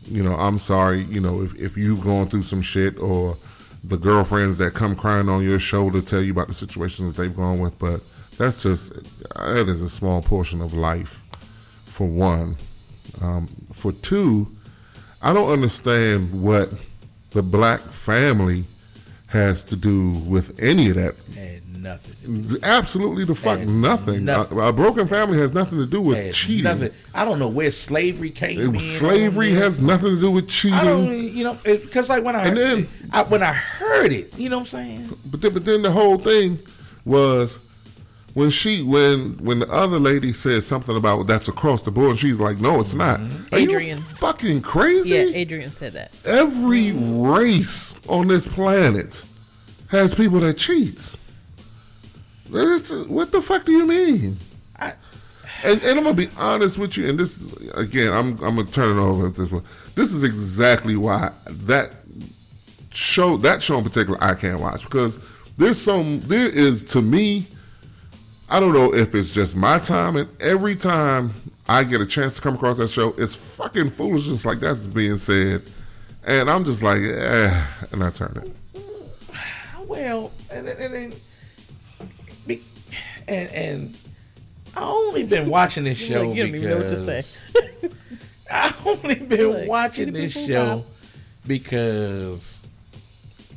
[0.06, 1.02] you know, I'm sorry.
[1.04, 3.36] You know, if if you've gone through some shit or
[3.84, 7.36] the girlfriends that come crying on your shoulder tell you about the situations that they've
[7.36, 8.00] gone with, but
[8.38, 8.92] that's just
[9.34, 11.22] that is a small portion of life
[11.84, 12.56] for one.
[13.20, 14.48] Um, for two,
[15.20, 16.70] I don't understand what
[17.30, 18.64] the black family
[19.32, 21.14] has to do with any of that.
[21.34, 22.58] Had nothing.
[22.62, 24.24] Absolutely, the fuck Had nothing.
[24.26, 24.58] nothing.
[24.58, 26.64] A, a broken family has nothing to do with Had cheating.
[26.64, 26.90] nothing.
[27.14, 30.78] I don't know where slavery came It- slavery has nothing to do with cheating.
[30.78, 34.36] I don't, you know, because like when I, And then- I when I heard it,
[34.38, 35.18] you know what I'm saying?
[35.24, 36.58] But then, but then the whole thing
[37.04, 37.58] was
[38.34, 42.38] when she when when the other lady said something about that's across the board, she's
[42.38, 43.54] like, "No, it's not." Mm-hmm.
[43.54, 43.98] Are Adrienne.
[43.98, 45.10] you fucking crazy?
[45.10, 49.22] yeah adrienne said that Every race on this planet
[49.88, 51.16] has people that cheats.
[52.52, 54.38] It's- what the fuck do you mean?
[54.78, 58.64] and, and I'm gonna be honest with you, and this is again, I'm I'm gonna
[58.64, 59.62] turn it over at this one.
[59.94, 61.92] This is exactly why that
[62.92, 65.18] show that show in particular I can't watch because
[65.56, 67.46] there's some there is to me.
[68.52, 71.32] I don't know if it's just my time, and every time
[71.68, 75.16] I get a chance to come across that show, it's fucking foolishness like that's being
[75.16, 75.62] said,
[76.24, 78.82] and I'm just like, eh, and I turn it.
[79.86, 81.16] Well, and and and,
[82.46, 82.62] be-
[83.26, 83.96] and, and
[84.76, 87.24] I only been watching this show like, you don't even know what to say.
[87.80, 87.96] because
[88.50, 90.86] I only been Like, watching this show pop.
[91.46, 92.58] because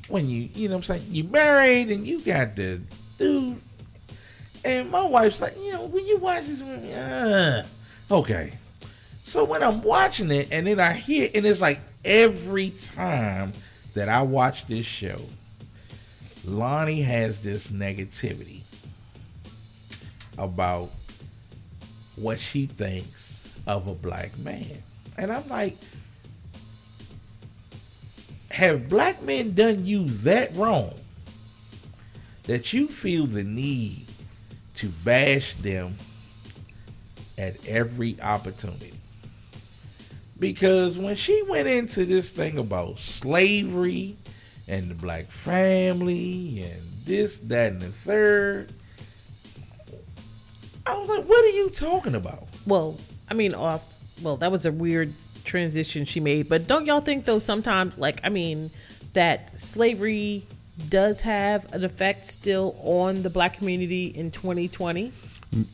[0.07, 2.79] when you you know what I'm saying you married and you got the
[3.17, 3.61] dude
[4.65, 7.63] and my wife's like you know when you watch this movie uh,
[8.11, 8.53] okay.
[9.23, 13.53] So when I'm watching it and then I hear and it's like every time
[13.93, 15.19] that I watch this show
[16.45, 18.61] Loni has this negativity
[20.37, 20.91] about
[22.15, 24.83] what she thinks of a black man.
[25.17, 25.77] And I'm like,
[28.51, 30.93] have black men done you that wrong
[32.43, 34.04] that you feel the need
[34.75, 35.97] to bash them
[37.37, 38.93] at every opportunity?
[40.37, 44.17] Because when she went into this thing about slavery
[44.67, 48.73] and the black family and this, that, and the third.
[50.85, 52.47] I was like, what are you talking about?
[52.65, 52.97] Well,
[53.29, 53.81] I mean, off.
[54.21, 55.13] Well, that was a weird
[55.43, 58.71] transition she made, but don't y'all think though sometimes, like, I mean,
[59.13, 60.47] that slavery
[60.89, 65.11] does have an effect still on the black community in 2020?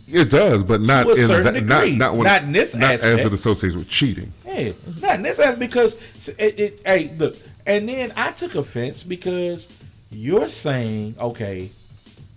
[0.07, 1.97] It does, but not To a in certain that, not degree.
[1.97, 4.31] not when, Not in this not as it associates with cheating.
[4.45, 5.95] Hey, not necessarily because
[6.37, 6.81] it, it.
[6.85, 7.35] Hey, look,
[7.65, 9.67] and then I took offense because
[10.11, 11.71] you're saying, okay,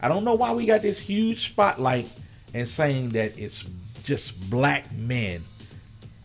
[0.00, 2.08] I don't know why we got this huge spotlight
[2.54, 3.64] and saying that it's
[4.04, 5.44] just black men.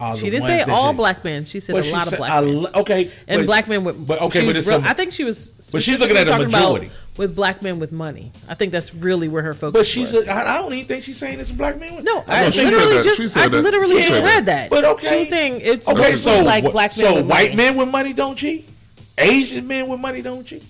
[0.01, 1.43] Are She the didn't ones say that all did- black men.
[1.43, 2.61] She said a she lot of black a men.
[2.63, 4.07] lo- okay, and but- black men with.
[4.07, 5.49] but okay, she but was it's real- a- I think she was.
[5.73, 6.91] but she's looking at a talking about majority.
[7.17, 8.31] with black men with money.
[8.47, 9.77] I think that's really where her focus.
[9.77, 10.13] But she's.
[10.13, 10.25] was.
[10.25, 12.01] A, I I don't even think she's saying it's a black man.
[12.05, 13.61] No, I I don't literally just I that.
[13.61, 14.45] literally She just said read that.
[14.45, 14.69] that.
[14.69, 15.09] But okay.
[15.09, 17.55] she was saying it's Okay, so like wh- black men so white money.
[17.57, 18.69] men with money don't cheat.
[19.17, 20.63] Asian men with money don't cheat.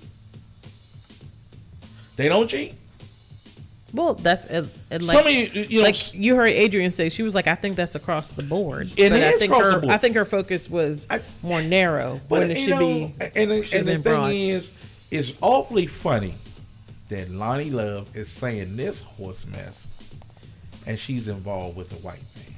[2.16, 2.74] They don't cheat.
[3.94, 7.10] Well, that's uh, uh, like, Some of you- you know, like you heard Adrienne say
[7.10, 8.92] she was like, I think that's across the board.
[8.98, 9.94] It but I is think her, the board.
[9.94, 11.08] I think her focus was
[11.42, 13.16] more narrow But when it should know, be.
[13.36, 14.32] and, the- should and the thing broad.
[14.34, 14.72] is,
[15.10, 16.36] it's awfully funny
[17.10, 19.88] that Loni Love is saying this horse mess,
[20.86, 22.56] and she's involved with a white man.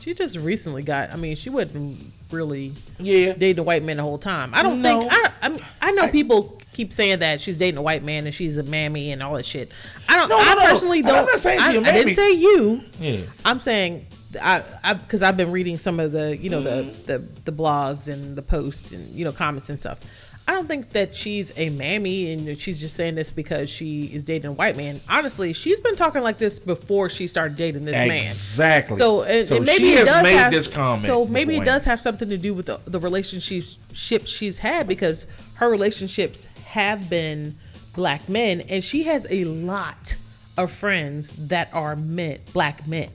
[0.00, 1.12] She just recently got.
[1.12, 4.50] I mean, she wasn't really yeah dating a white man the whole time.
[4.52, 5.02] I don't No.
[5.02, 5.12] think.
[5.14, 8.34] I, I mean, I know people keep saying that she's dating a white man and
[8.34, 9.70] she's a mammy and all that shit.
[10.08, 10.28] I don't.
[10.28, 10.68] No, I no, no.
[10.68, 11.26] personally I'm don't.
[11.26, 12.82] not saying I, she a I didn't say you.
[13.00, 13.20] Yeah.
[13.44, 14.06] I'm saying
[14.40, 17.04] I because I've been reading some of the you know the, mm-hmm.
[17.06, 20.00] the the blogs and the posts and you know comments and stuff.
[20.46, 24.24] I don't think that she's a mammy and she's just saying this because she is
[24.24, 25.00] dating a white man.
[25.08, 28.24] Honestly, she's been talking like this before she started dating this man.
[28.24, 28.98] Exactly.
[28.98, 31.56] So, and, So and maybe she it has does made have, this comment So maybe
[31.56, 36.46] it does have something to do with the, the relationships she's had because her relationships
[36.74, 37.56] have been
[37.94, 40.16] black men, and she has a lot
[40.58, 43.10] of friends that are men, black men.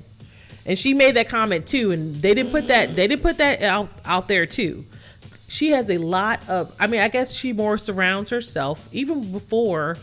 [0.66, 3.62] And she made that comment too, and they didn't put that they didn't put that
[3.62, 4.86] out out there too.
[5.50, 6.74] She has a lot of.
[6.80, 9.98] I mean, I guess she more surrounds herself even before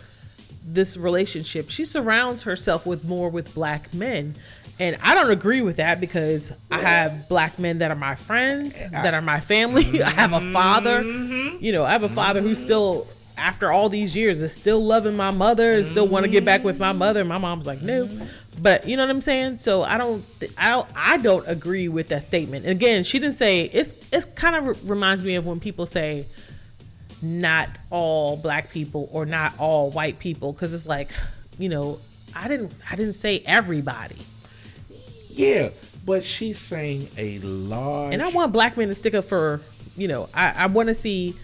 [0.63, 1.71] this relationship.
[1.71, 4.35] She surrounds herself with more with black men.
[4.79, 8.83] And I don't agree with that because I have black men that are my friends,
[8.91, 10.03] that are my family.
[10.05, 11.03] I have a father.
[11.03, 11.65] Mm-hmm.
[11.65, 15.17] You know, I have a father who's still after all these years is still loving
[15.17, 17.25] my mother and still want to get back with my mother.
[17.25, 18.09] My mom's like, "No."
[18.61, 19.59] But you know what I'm saying?
[19.59, 20.25] So I don't
[20.57, 22.65] I don't I don't agree with that statement.
[22.65, 25.85] And again, she didn't say it's it's kind of re- reminds me of when people
[25.87, 26.27] say
[27.23, 31.11] not all black people or not all white people because it's like
[31.59, 31.99] you know
[32.35, 34.19] i didn't i didn't say everybody
[35.31, 35.71] Yeah,
[36.05, 38.13] but she's saying a large.
[38.13, 39.63] and i want black men to stick up for
[39.97, 41.35] you know i, I want to see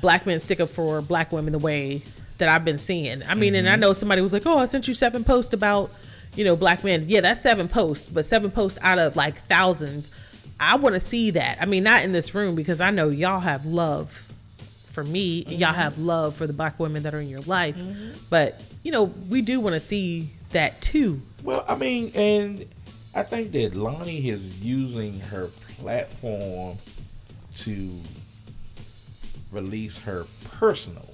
[0.00, 2.02] black men stick up for black women the way
[2.38, 3.22] that i've been seeing.
[3.22, 3.80] I mean and i mm-hmm.
[3.80, 5.90] know somebody was like oh i sent you seven posts about
[6.34, 7.04] you know black men.
[7.06, 10.10] Yeah that's seven posts but seven posts out of like thousands
[10.60, 11.58] i want to see that.
[11.60, 14.26] I mean not in this room because i know y'all have love
[14.92, 15.80] for me and y'all mm-hmm.
[15.80, 17.76] have love for the black women that are in your life.
[17.76, 18.18] Mm-hmm.
[18.30, 21.20] But you know we do want to see that too.
[21.42, 22.66] Well, I mean, and
[23.14, 25.48] I think that Loni is using her
[25.78, 26.78] platform
[27.58, 27.90] to
[29.52, 31.08] release her personal.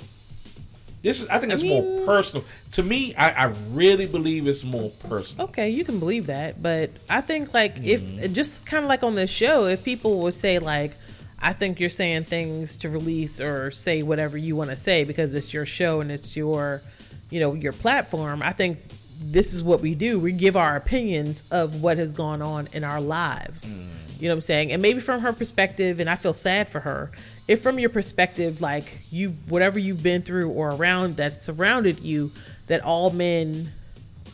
[1.02, 2.44] This is, I think I it's mean- more personal.
[2.72, 5.46] To me, I, I really believe it's more personal.
[5.46, 8.32] Okay, you can believe that, but I think like if mm-hmm.
[8.32, 10.96] just kind of like on this show, if people would say like,
[11.40, 15.34] I think you're saying things to release or say whatever you want to say because
[15.34, 16.82] it's your show and it's your,
[17.30, 18.42] you know, your platform.
[18.42, 18.80] I think
[19.20, 20.18] this is what we do.
[20.18, 23.72] We give our opinions of what has gone on in our lives.
[23.72, 23.86] Mm.
[24.18, 24.72] You know what I'm saying?
[24.72, 27.12] And maybe from her perspective, and I feel sad for her.
[27.48, 32.30] If from your perspective, like you, whatever you've been through or around that surrounded you,
[32.66, 33.72] that all men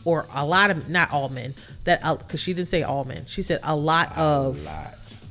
[0.05, 3.25] or a lot of not all men that uh, because she didn't say all men
[3.25, 4.69] she said a lot of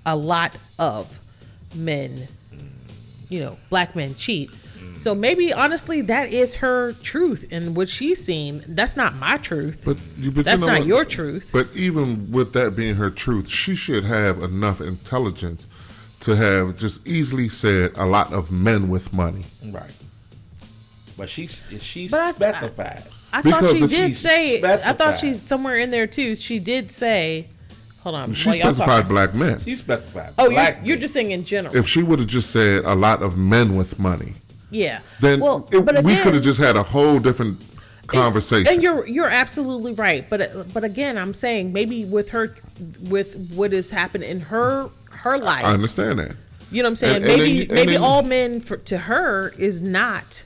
[0.05, 1.20] a lot of
[1.74, 2.28] men.
[3.28, 4.51] You know black men cheat.
[4.51, 5.01] Mm.
[5.01, 8.64] So maybe honestly that is her truth and what she's seen.
[8.66, 9.82] That's not my truth.
[9.85, 10.89] But, you, but that's you know not what?
[10.89, 11.51] your truth.
[11.53, 15.66] But even with that being her truth, she should have enough intelligence
[16.25, 19.45] to have just easily said a lot of men with money.
[19.64, 19.91] Right.
[21.16, 23.05] But she's she But I- specified.
[23.33, 26.59] i thought Because she did she say i thought she's somewhere in there too she
[26.61, 27.49] did say
[28.01, 29.61] hold on She while specified black men.
[29.64, 30.33] She specified.
[30.39, 32.95] oh you're, black you're just saying in general If she would have just said a
[32.95, 34.35] lot of men with money,
[34.70, 37.61] yeah then well it- but we could have just had a whole different
[38.07, 38.72] conversation.
[38.72, 42.57] And you're you're absolutely right, but but again, I'm saying maybe with her,
[43.00, 46.36] with what has happened in her her life, I understand that.
[46.70, 47.16] You know what I'm saying?
[47.16, 50.42] And- and maybe then- maybe then- all men for, to her is not,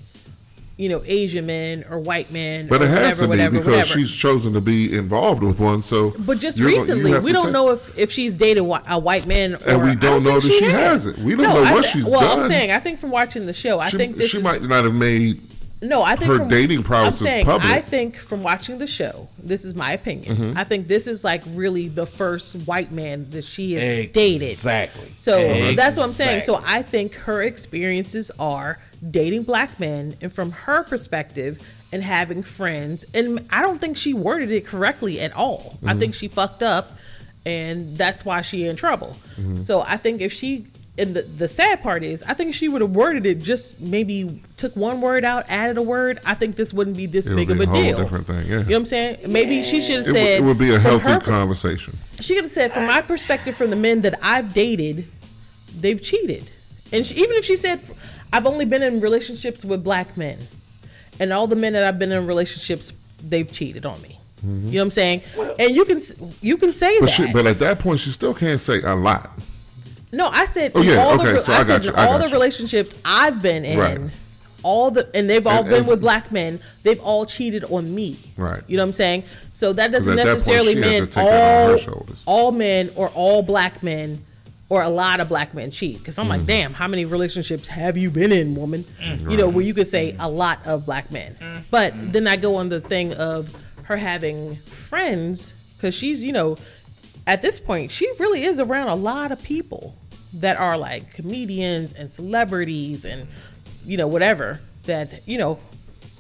[0.77, 3.51] you know, Asian men or white men But or it has whatever, to be whatever,
[3.59, 3.99] because whatever.
[3.99, 5.81] she's chosen to be involved with one.
[5.81, 9.55] So, but just recently, we don't take- know if, if she's dated a white man,
[9.55, 10.73] or, And we don't know that she has.
[11.05, 11.19] hasn't.
[11.21, 12.29] We don't No, know what thi- she's well, done.
[12.37, 14.45] Well, I'm saying, I think from watching the show, I She, think this she is
[14.45, 15.41] might not have made
[15.81, 17.71] no, I think her from, dating prowess I'm is saying, public.
[17.71, 20.37] I think from watching the show, this is my opinion.
[20.37, 20.57] Mhm.
[20.57, 24.51] I think this is like really the first white man that she has dated.
[24.51, 25.13] Exactly.
[25.17, 26.43] So that's what I'm saying.
[26.43, 31.59] So I think her experiences are dating black men, and from her perspective,
[31.93, 33.05] and having friends.
[33.15, 35.79] And I don't think she worded it correctly at all.
[35.87, 35.99] I Mhm.
[36.01, 36.99] think she fucked up,
[37.47, 39.17] and that's why she in trouble.
[39.41, 39.61] Mhm.
[39.61, 40.67] So I think if she
[40.99, 43.81] and the, the sad part is, I think if she would have worded it just
[43.81, 46.19] maybe took one word out, added a word.
[46.27, 47.99] I think this wouldn't be this It would big of a a whole deal.
[47.99, 48.59] different thing, yeah.
[48.59, 49.17] You know what I'm saying?
[49.29, 51.97] Maybe she should have it, would- said it would be a healthy her- conversation.
[52.21, 55.07] she could have said, from my perspective, from the men that I've dated,
[55.79, 56.51] they've cheated.
[56.93, 57.81] And she, even if she said,
[58.33, 60.39] I've only been in relationships with black men,
[61.21, 62.93] and all the men that I've been in relationships,
[63.23, 64.19] they've cheated on me.
[64.39, 64.69] Mm-hmm.
[64.69, 65.23] You know what I'm saying?
[65.59, 66.01] and you can
[66.41, 67.13] you can say But that.
[67.13, 69.31] she, but at that point, she still can't say a lot.
[70.13, 72.19] No, I said Oh, yeah, all okay, the so I, I said you, I all
[72.19, 72.33] the you.
[72.33, 73.79] relationships I've been in.
[73.79, 74.01] Right.
[74.65, 76.61] All the and they've all And- been and- with black men.
[76.83, 78.17] They've all cheated on me.
[78.37, 78.63] Right.
[78.67, 79.25] You know what I'm saying?
[79.53, 82.53] So that doesn't at that point, necessarily mean to take that on her all all
[82.53, 84.25] men or all black men
[84.71, 85.99] or a lot of black men cheat.
[85.99, 86.47] Because I'm like, Mhm.
[86.47, 88.85] damn, how many relationships have you been in, woman?
[89.03, 89.31] Mm.
[89.31, 90.17] You know, where you could say mm.
[90.23, 91.37] a lot of black men.
[91.41, 91.63] Mm.
[91.71, 93.51] But then I go on the thing of
[93.85, 96.57] her having friends because she's, you know,
[97.29, 99.95] at this point, she really is around a lot of people
[100.33, 103.29] that are like comedians and celebrities and,
[103.85, 105.61] you know, whatever that, you know,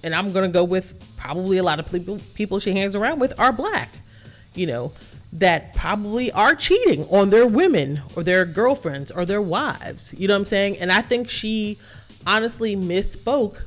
[0.05, 3.33] and I'm to go with probably a lot of people, people she hangs around with
[3.41, 3.91] are black,
[4.55, 4.93] you know,
[5.33, 10.13] that probably are cheating on their women or their girlfriends or their wives.
[10.13, 10.77] You know what I'm saying?
[10.77, 11.79] And I think she
[12.27, 13.63] honestly misspoke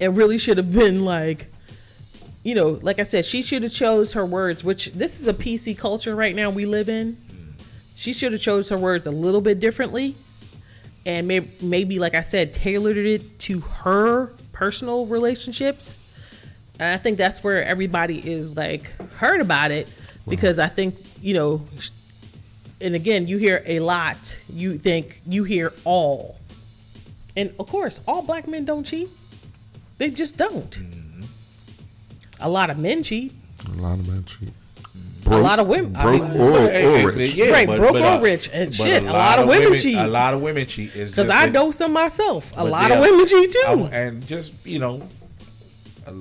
[0.00, 1.52] and really should have been like,
[2.42, 5.34] you know, like I said, she should have chose her words, which this is a
[5.34, 7.18] PC culture right now we live in.
[7.94, 10.16] She should have chose her words a little bit differently
[11.04, 15.98] and maybe, maybe like I said, tailored it to her personal relationships.
[16.78, 19.88] And I think that's where everybody is like heard about it
[20.26, 21.62] because I think, you know,
[22.80, 26.38] and again, you hear a lot, you think you hear all.
[27.36, 29.10] And of course, all black men don't cheat.
[29.98, 30.70] They just don't.
[30.70, 30.99] Mm.
[32.40, 33.32] A lot of men cheat.
[33.66, 34.52] A lot of men cheat.
[35.26, 35.94] a lot of women.
[35.94, 37.34] I broke mean- or, Hey, or rich.
[37.34, 38.48] yeah, right, but- broke but, or uh, rich.
[38.52, 39.96] And shit, a lot, of women, cheat.
[39.98, 40.92] A lot of women cheat.
[40.94, 42.52] Because I that- know some myself.
[42.56, 43.88] A lot of are- women cheat too.
[43.92, 45.08] I- and just you know,
[46.06, 46.14] a,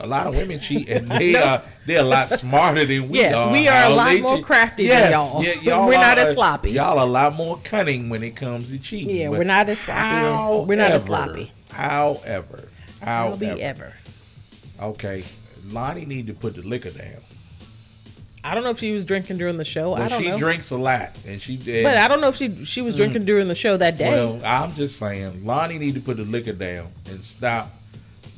[0.00, 1.42] a lot of women cheat, and they No.
[1.44, 3.52] are they're a lot smarter than we Yes, are.
[3.52, 4.44] we are a lot more cheat.
[4.44, 5.44] crafty than Yes, y'all.
[5.44, 6.72] yeah, y'all We're not as sloppy.
[6.72, 9.16] Y'all are a lot more cunning when it comes to cheating.
[9.16, 10.66] Yeah, we're not as sloppy.
[10.66, 11.52] We're not as sloppy.
[11.70, 12.68] However,
[13.00, 13.94] Howbeit however,
[14.82, 15.24] okay,
[15.70, 17.20] Loni need to put the liquor down.
[18.42, 19.92] I don't know if she was drinking during the show.
[19.94, 20.38] I don't she know.
[20.38, 21.84] drinks a lot, and she did.
[21.84, 23.26] but I don't know if she she was drinking Mm.
[23.26, 24.08] during the show that day.
[24.08, 27.70] Well, I'm just saying, Loni need to put the liquor down and stop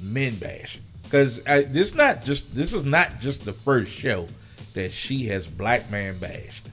[0.01, 0.83] men bashing.
[1.05, 4.29] Because this not just this is not just the first show
[4.75, 6.67] that she has black man bashed.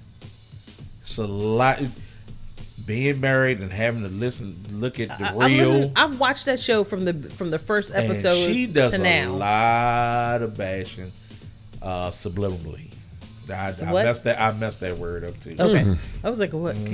[1.01, 1.82] It's a lot.
[2.86, 5.69] Being married and having to listen, look at the I- I've, real.
[5.73, 8.97] listened- I've watched that show from the from the first and episode she does to
[8.97, 9.34] a now.
[9.34, 11.11] lot of bashing
[11.82, 12.91] uh, subliminally.
[13.51, 14.05] I, So I what?
[14.05, 15.55] messed that I messed that word up too.
[15.59, 16.75] Okay, I was like, what?
[16.75, 16.89] Blah.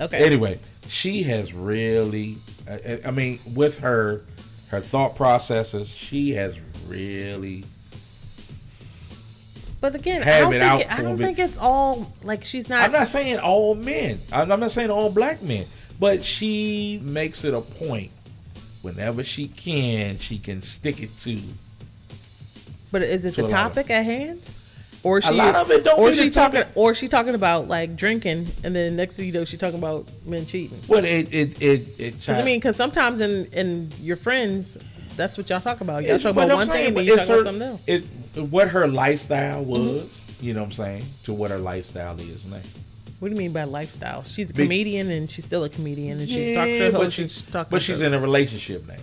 [0.00, 0.18] Okay.
[0.24, 0.58] Anyway,
[0.88, 2.36] she has really,
[2.68, 4.22] I, I mean, with her,
[4.68, 6.54] her thought processes, she has
[6.86, 7.64] really.
[9.84, 12.84] But again, I don't, think, I don't think it's all like she's not.
[12.84, 14.18] I'm not saying all men.
[14.32, 15.66] I'm not saying all black men,
[16.00, 18.10] but she makes it a point.
[18.80, 21.38] Whenever she can, she can stick it to.
[22.92, 24.40] But is it to the a lot of- topic at hand?
[25.02, 26.72] Or A she, lot of it don't or she talking, topic.
[26.76, 30.08] or she talking about like drinking, and then next thing you know, she talking about
[30.24, 30.80] men cheating.
[30.88, 32.20] Well, it it it it.
[32.20, 34.78] Because I mean, because sometimes in in your friends,
[35.14, 36.04] that's what y'all talk about.
[36.04, 37.86] Y'all talk about one saying, thing, and you talk about something else.
[37.86, 38.04] It
[38.36, 40.08] what her lifestyle was,
[40.40, 42.58] you know what I'm saying, to what her lifestyle is now.
[43.20, 44.22] What do you mean by lifestyle?
[44.24, 47.22] She's a comedian, and she's still a comedian, and she's Yeah, talking to but she-
[47.28, 47.70] She's talking.
[47.70, 48.94] But she's in a relationship now.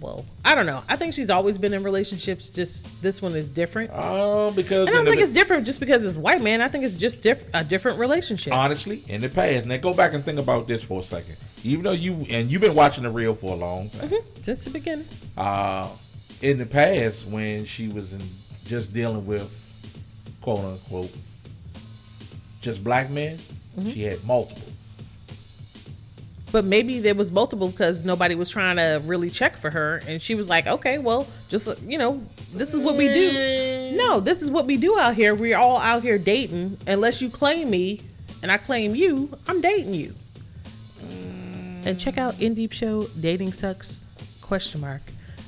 [0.00, 0.82] well, I don't know.
[0.88, 2.50] I think she's always been in relationships.
[2.50, 3.90] Just this one is different.
[3.92, 6.62] Oh, because I don't in the- think it's different just because it's white man.
[6.62, 8.52] I think it's just diff- a different relationship.
[8.54, 9.66] honestly, in the past.
[9.66, 11.36] Now go back and think about this for a second.
[11.64, 14.08] Even though you and you've been watching the real for a long time.
[14.08, 14.42] Mm-hmm.
[14.42, 15.06] Just the beginning.
[15.36, 15.88] Uh,
[16.42, 18.22] in the past, when she was in,
[18.64, 19.50] just dealing with
[20.40, 21.12] quote unquote
[22.60, 23.38] just black men.
[23.78, 23.92] Mhm.
[23.94, 24.62] She had multiple.
[26.50, 30.20] But maybe there was multiple because nobody was trying to really check for her, and
[30.20, 32.22] she was like, "Okay, well, just you know,
[32.54, 33.96] this is what we do.
[33.96, 35.34] No, this is what we do out here.
[35.34, 36.78] We're all out here dating.
[36.86, 38.00] Unless you claim me,
[38.42, 40.14] and I claim you, I'm dating you."
[41.84, 44.06] And check out In Deep Show Dating Sucks
[44.40, 45.02] question mark,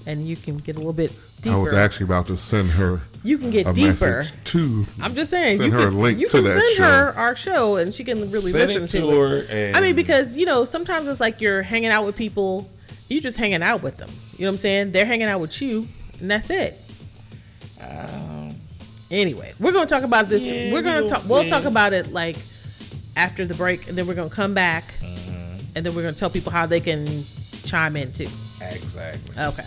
[0.06, 1.56] and you can get a little bit deeper.
[1.56, 3.00] I was actually about to send her.
[3.22, 4.24] You can get a deeper.
[4.44, 4.86] to.
[5.00, 5.58] I'm just saying.
[5.58, 6.82] Send you her can, a link you to can that send show.
[6.84, 9.50] her our show, and she can really Send listen it to, to her it.
[9.50, 12.70] and- I mean, because you know, sometimes it's like you're hanging out with people.
[13.08, 14.08] You're just hanging out with them.
[14.38, 14.92] You know what I'm saying?
[14.92, 15.88] They're hanging out with you,
[16.20, 16.78] and that's it.
[17.80, 18.54] Um,
[19.10, 20.48] anyway, we're gonna talk about this.
[20.48, 21.28] Yeah, we're gonna talk.
[21.28, 21.50] We'll yeah.
[21.50, 22.36] talk about it like
[23.16, 26.52] after the break, and then we're gonna come back, and then we're gonna tell people
[26.52, 27.24] how they can
[27.64, 28.28] chime in too.
[28.60, 29.38] Exactly.
[29.42, 29.66] Okay.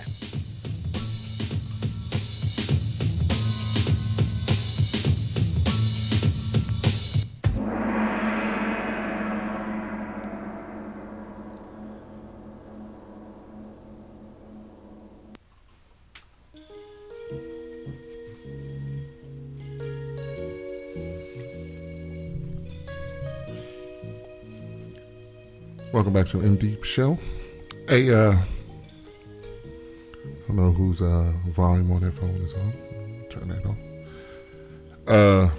[26.14, 27.18] Welcome back to the Deep Show.
[27.90, 28.46] Hey, uh, I
[30.48, 32.72] don't know whose uh, volume on their phone is on.
[33.32, 33.78] Turn that on.
[35.08, 35.50] Uh,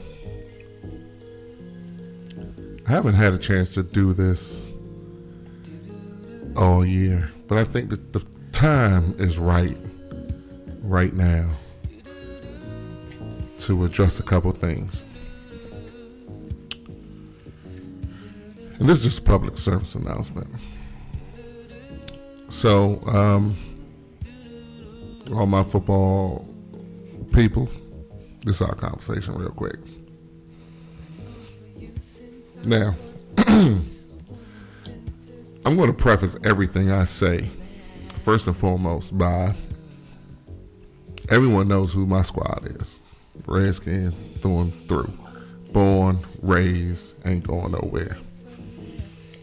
[2.87, 4.71] I haven't had a chance to do this
[6.57, 9.77] all year, but I think that the time is right,
[10.83, 11.51] right now,
[13.59, 15.03] to address a couple things.
[18.79, 20.49] And this is just public service announcement.
[22.51, 23.57] So, um,
[25.33, 26.47] all my football
[27.33, 27.68] people,
[28.45, 29.79] this is our conversation real quick.
[32.66, 32.95] Now,
[35.66, 37.51] I'm going to preface everything I say,
[38.16, 39.55] first and foremost, by
[41.31, 43.01] everyone knows who my squad is.
[43.47, 45.12] Redskins through and through.
[45.72, 48.18] Born, raised, ain't going nowhere.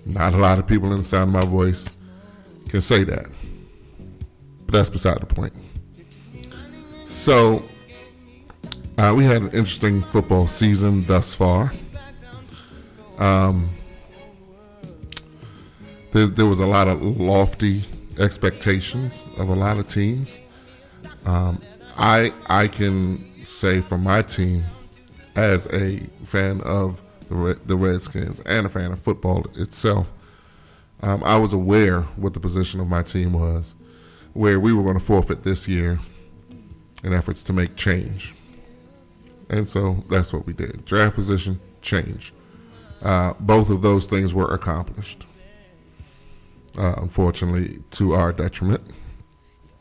[0.06, 1.98] Not a lot of people in the sound of my voice
[2.70, 3.26] can say that.
[4.66, 5.54] But that's beside the point.
[7.06, 7.64] So,
[8.98, 11.72] uh, we had an interesting football season thus far.
[13.20, 13.70] Um,
[16.12, 17.84] there, there was a lot of lofty
[18.20, 20.38] expectations of a lot of teams.
[21.26, 21.62] Um,
[21.98, 24.64] I I can say for my team,
[25.36, 27.00] as a fan of
[27.32, 30.12] the Red, the Redskins and a fan of football itself,
[31.02, 33.74] um, I was aware what the position of my team was,
[34.34, 36.00] where we were going to forfeit this year
[37.04, 38.36] in efforts to make change.
[39.50, 40.84] And so that's what we did.
[40.84, 42.34] Draft position, change.
[43.02, 45.26] Uh, both of those things were accomplished.
[46.78, 48.82] Uh, unfortunately, to our detriment.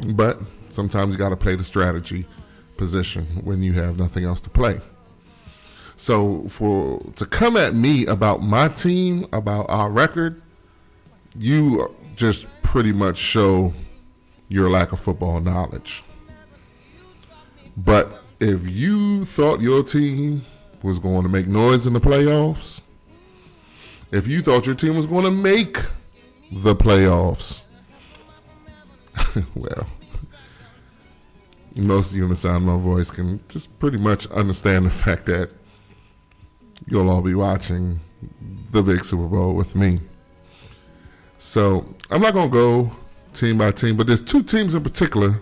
[0.07, 0.41] But
[0.71, 2.27] sometimes you got to play the strategy
[2.77, 4.81] position when you have nothing else to play.
[6.01, 10.41] So for to come at me about my team, about our record,
[11.37, 13.75] you just pretty much show
[14.49, 16.03] your lack of football knowledge.
[17.77, 20.47] But if you thought your team
[20.83, 22.81] was going to make noise in the playoffs,
[24.11, 25.81] if you thought your team was going to make
[26.51, 27.63] the playoffs,
[29.55, 29.87] well,
[31.77, 34.91] most of you in the sound of my voice can just pretty much understand the
[34.91, 35.51] fact that
[36.87, 38.01] you'll all be watching
[38.73, 40.01] the big Super Bowl with me.
[41.39, 42.93] So I'm not going to go
[43.33, 45.41] team by team, but there's two teams in particular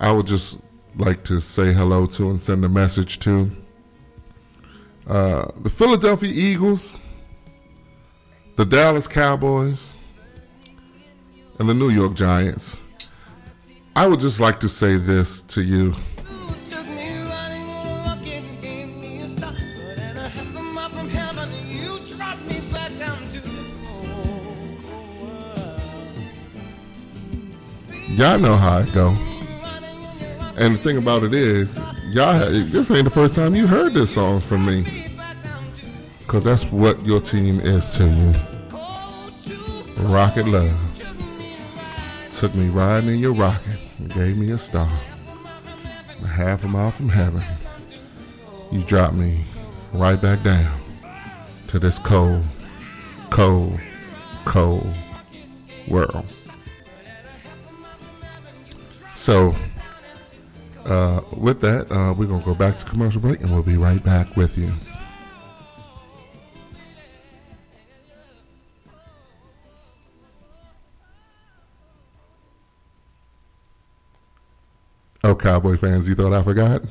[0.00, 0.58] I would just
[0.96, 3.50] like to say hello to and send a message to.
[5.06, 6.98] Uh, the Philadelphia Eagles,
[8.56, 9.94] the Dallas Cowboys,
[11.58, 12.80] and the New York Giants.
[13.94, 15.94] I would just like to say this to you.
[28.16, 29.08] Y'all know how it go.
[30.56, 31.76] And the thing about it is,
[32.10, 34.86] y'all, this ain't the first time you heard this song from me.
[36.28, 38.32] Cause that's what your team is to you.
[40.04, 40.70] Rocket Love.
[42.30, 44.88] Took me riding in your rocket and gave me a star.
[46.24, 47.42] Half a mile from heaven.
[48.70, 49.44] You dropped me
[49.92, 50.80] right back down
[51.66, 52.44] to this cold,
[53.30, 53.76] cold,
[54.44, 54.86] cold
[55.88, 56.26] world.
[59.24, 59.54] So,
[60.84, 63.78] uh, with that, uh, we're going to go back to commercial break and we'll be
[63.78, 64.70] right back with you.
[75.24, 76.82] Oh, Cowboy fans, you thought I forgot?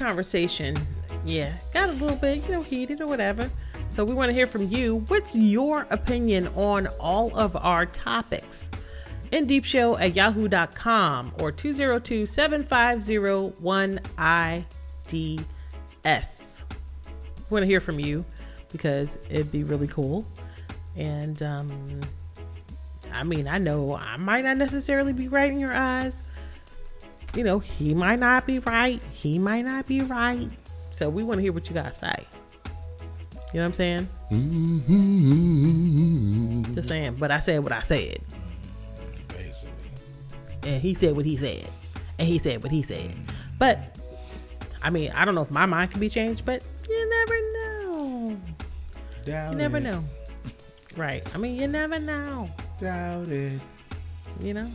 [0.00, 0.76] Conversation,
[1.24, 3.50] yeah, got a little bit, you know, heated or whatever.
[3.90, 5.04] So we want to hear from you.
[5.08, 8.70] What's your opinion on all of our topics?
[9.30, 13.18] In Deep Show at yahoo.com or 202 750
[13.62, 14.64] 1IDS.
[17.36, 18.24] We want to hear from you
[18.72, 20.24] because it'd be really cool.
[20.96, 21.68] And um,
[23.12, 26.22] I mean, I know I might not necessarily be right in your eyes.
[27.34, 29.02] You know, he might not be right.
[29.12, 30.48] He might not be right.
[30.90, 32.26] So we want to hear what you gotta say.
[33.52, 34.08] You know what I'm saying?
[34.30, 34.90] Mm-hmm.
[36.74, 37.16] Just saying.
[37.18, 38.18] But I said what I said.
[40.62, 41.68] And he said what he said.
[42.18, 43.14] And he said what he said.
[43.58, 43.98] But
[44.82, 48.40] I mean, I don't know if my mind can be changed, but you never know.
[49.24, 49.82] Doubt you never it.
[49.82, 50.04] know.
[50.96, 51.22] Right.
[51.34, 52.50] I mean, you never know.
[52.80, 53.60] Doubt it.
[54.40, 54.70] You know?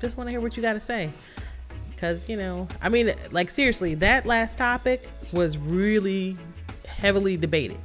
[0.00, 1.10] Just want to hear what you got to say.
[2.00, 6.34] Because, you know, I mean, like, seriously, that last topic was really
[6.88, 7.76] heavily debated.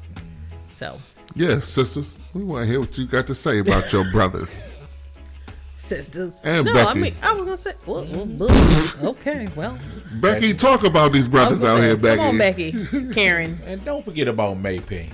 [0.72, 0.97] So,
[1.36, 2.16] Yes, sisters.
[2.34, 4.66] We want to hear what you got to say about your brothers.
[5.78, 6.41] sisters.
[6.45, 6.88] And no, Becky.
[6.89, 9.78] I mean, I was going to say, well, well, well, okay, well.
[10.22, 12.18] Becky, talk about these brothers out was here, Becky.
[12.18, 13.13] Come on, Becky.
[13.13, 13.59] Karen.
[13.66, 15.11] And don't forget about May Payne.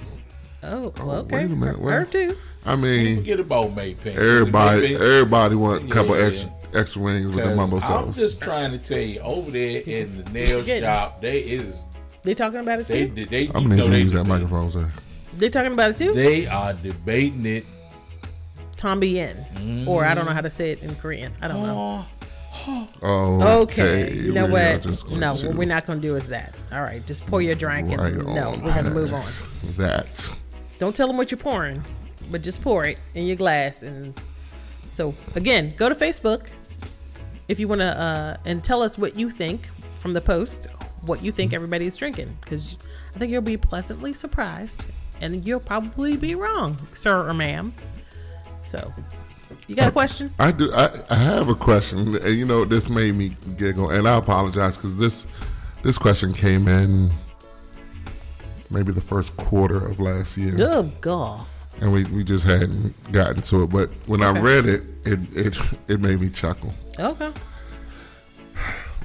[0.62, 1.38] Oh, oh, well, okay.
[1.38, 1.80] Wait a minute.
[1.80, 2.38] Her, her too.
[2.68, 4.16] I mean, Forget about May Payne.
[4.16, 6.26] everybody, May Payne- everybody want a couple Yeah.
[6.28, 8.08] extra extra wings with the mumbo sauce.
[8.08, 11.76] I'm just trying to tell you, over there in the nail shop, they is
[12.24, 13.26] They talking about it they too?
[13.26, 14.90] they, I'm gonna need you to use that microphone, sir.
[15.38, 16.14] They talking about it too?
[16.14, 17.66] they are debating it.
[18.78, 19.86] Tombi Yen.
[19.88, 21.32] Or I don't know how to say it in Korean.
[21.42, 22.06] I don't know.
[23.04, 24.14] Oh, Okay.
[24.14, 25.10] You know we are what?
[25.10, 26.58] No, to what we're not going to do is that.
[26.72, 27.06] All right.
[27.06, 29.24] Just pour your drink right and no, we're going to move on.
[29.78, 30.32] That.
[30.80, 31.82] Don't tell them what you're pouring,
[32.30, 33.84] but just pour it in your glass.
[33.84, 34.20] And
[34.92, 36.48] so, again, go to Facebook
[37.52, 40.68] if you want to uh, and tell us what you think from the post,
[41.06, 42.78] what you think everybody is drinking, because
[43.14, 44.86] I think you'll be pleasantly surprised,
[45.20, 47.74] and you'll probably be wrong, sir or ma'am.
[48.66, 48.92] So,
[49.68, 50.34] you got a question?
[50.40, 50.72] I do.
[50.74, 54.78] I, I have a question, and you know this made me giggle, and I apologize
[54.78, 55.28] because this
[55.84, 57.12] this question came in
[58.70, 61.46] maybe the first quarter of last year, Oh God.
[61.82, 63.68] and we, we just hadn't gotten to it.
[63.72, 65.58] But when I read it, it it
[65.90, 66.74] it made me chuckle.
[67.00, 67.32] Okay.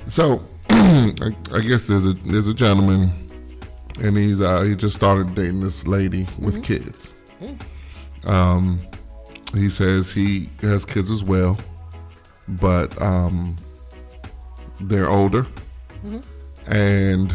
[0.07, 3.11] So I, I guess there's a there's a gentleman,
[4.03, 7.13] and he's uh, he just started dating this lady with kids.
[8.25, 8.81] Um,
[9.55, 11.57] he says he has kids as well,
[12.49, 13.57] but um,
[14.81, 15.47] they're older,
[16.67, 17.35] and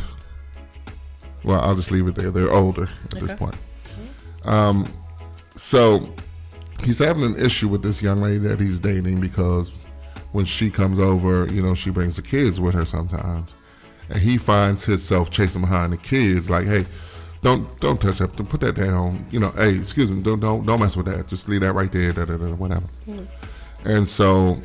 [1.43, 2.30] well, I'll just leave it there.
[2.32, 3.36] They're older at this Okay.
[3.36, 3.56] point.
[4.45, 4.91] Um,
[5.56, 6.14] so
[6.84, 9.72] he's having an issue with this young lady that he's dating because
[10.32, 13.53] when she comes over, you know, she brings the kids with her sometimes,
[14.09, 16.86] and he finds himself chasing behind the kids, like, "Hey,
[17.41, 20.65] don't don't touch that, don't put that down." You know, "Hey, excuse me, don't don't
[20.65, 21.27] don't mess with that.
[21.27, 22.84] Just leave that right there." Da, da, da, whatever.
[23.84, 24.57] And so,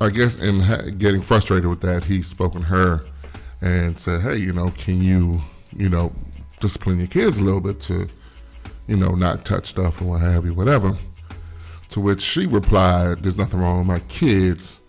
[0.00, 3.00] I guess in ha- getting frustrated with that, he spoke with her
[3.60, 5.40] and said, "Hey, you know, can you,
[5.76, 6.12] you know,
[6.60, 8.08] discipline your kids a little bit to,
[8.88, 10.96] you know, not touch stuff and what have you, whatever."
[11.90, 14.80] To which she replied, "There's nothing wrong with my kids.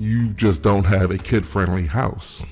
[0.00, 2.42] You just don't have a kid-friendly house."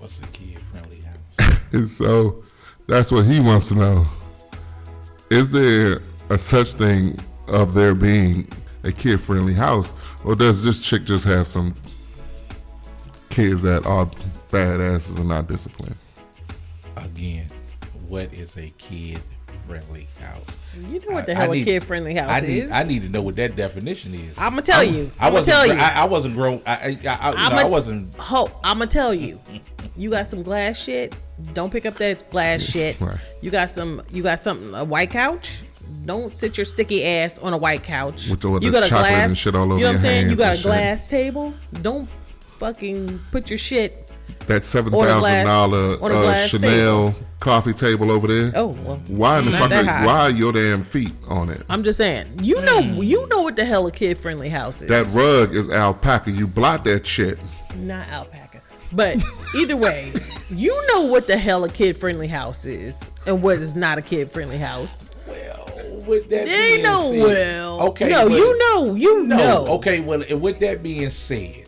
[0.00, 1.58] What's a kid friendly house?
[1.72, 2.42] And so,
[2.88, 4.04] that's what he wants to know:
[5.30, 8.48] Is there a such thing of there being
[8.82, 9.92] a kid-friendly house,
[10.24, 11.76] or does this chick just have some
[13.30, 14.06] kids that are
[14.50, 15.94] badasses and not disciplined?
[16.96, 17.46] Again,
[18.08, 19.20] what is a kid
[19.66, 20.42] friendly house?
[20.76, 22.70] You know what the I- hell I a need- kid friendly house I need, is.
[22.70, 24.34] I need to know what that definition is.
[24.38, 25.10] I'ma tell you.
[25.18, 25.54] I I'ma wasn't.
[25.54, 25.72] tell you.
[25.74, 26.62] I, I wasn't grown.
[26.66, 26.76] I, I,
[27.08, 28.14] I, I, you know, I wasn't.
[28.16, 29.40] Ho, I'm gonna tell you.
[29.96, 31.14] You got some glass shit.
[31.54, 33.00] Don't pick up that glass shit.
[33.00, 33.16] Right.
[33.40, 34.02] You got some.
[34.10, 34.74] You got something.
[34.74, 35.58] A white couch.
[36.04, 38.28] Don't sit your sticky ass on a white couch.
[38.28, 39.28] With the- with you the got a chocolate glass.
[39.28, 40.28] and shit all over you know what I'm saying?
[40.30, 40.64] You got and a shit.
[40.66, 41.54] glass table.
[41.82, 42.10] Don't
[42.58, 44.05] fucking put your shit.
[44.46, 48.10] That seven thousand dollar a thousand glass- dollar on a uh, glass Chanel coffee table
[48.12, 48.52] over there.
[48.54, 49.70] Oh, well, why in the fuck?
[49.72, 50.06] high.
[50.06, 51.62] Why are your damn feet on it?
[51.68, 52.26] I'm just saying.
[52.42, 52.80] You know.
[52.82, 53.02] Hmm.
[53.02, 54.88] You know what the hell a kid friendly house is.
[54.88, 56.30] That rug is alpaca.
[56.30, 57.42] You blot that shit.
[57.76, 58.62] Not alpaca.
[58.92, 59.16] But
[59.56, 60.12] either way,
[60.48, 64.02] you know what the hell a kid friendly house is and what is not a
[64.02, 65.10] kid friendly house.
[65.26, 65.64] Well.
[66.06, 67.80] With that They being know said- well.
[67.88, 68.08] Okay.
[68.08, 68.94] No, but- you know.
[68.94, 69.36] You no.
[69.36, 69.66] know.
[69.74, 70.00] Okay.
[70.00, 71.65] Well, and with that being said,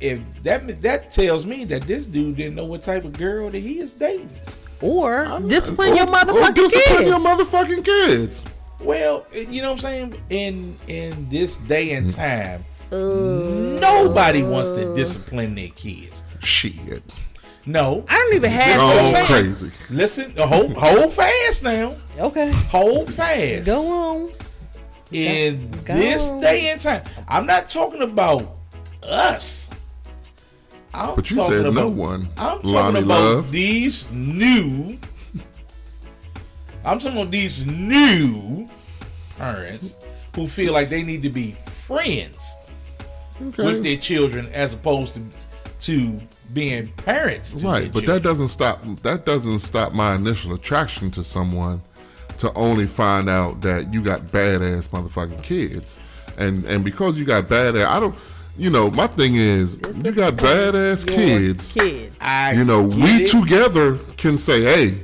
[0.00, 3.58] if that that tells me that this dude didn't know what type of girl that
[3.58, 4.30] he is dating,
[4.80, 7.08] or discipline your Or motherfucking discipline kids.
[7.08, 8.44] your motherfucking kids.
[8.82, 10.22] Well, eh, you know what I'm saying?
[10.30, 12.14] In in this day and mm.
[12.16, 12.64] time,
[13.80, 16.22] nobody wants to discipline their kids.
[16.40, 17.02] Shit.
[17.66, 18.04] No.
[18.08, 18.80] I don't even have.
[18.80, 19.44] Oh, That's what I'm saying.
[19.44, 19.70] crazy.
[19.90, 21.96] Listen, hold hold fast now.
[22.18, 22.50] Okay.
[22.50, 23.66] Hold fast.
[23.66, 24.30] Go on.
[25.12, 26.40] In Go this on.
[26.40, 28.56] day and time, I'm not talking about
[29.02, 29.68] us.
[30.92, 32.28] I'm But you said no one.
[32.36, 33.52] I'm talking Loni about Love.
[33.52, 34.98] these new.
[36.84, 38.66] I'm talking about these new
[39.36, 39.94] parents
[40.34, 42.38] who feel like they need to be friends
[43.42, 43.64] Okay.
[43.64, 45.22] with their children as opposed to
[45.82, 46.20] to
[46.52, 47.52] being parents.
[47.54, 48.82] To Right, but that doesn't stop.
[49.02, 51.80] That doesn't stop my initial attraction to someone
[52.38, 55.98] to only find out that you got badass motherfucking kids,
[56.36, 58.14] and and because you got badass, I don't.
[58.56, 61.72] You know, my thing is, you got badass Your kids.
[61.72, 62.16] Kids.
[62.20, 63.30] I You know, get we it.
[63.30, 65.00] together can say, "Hey,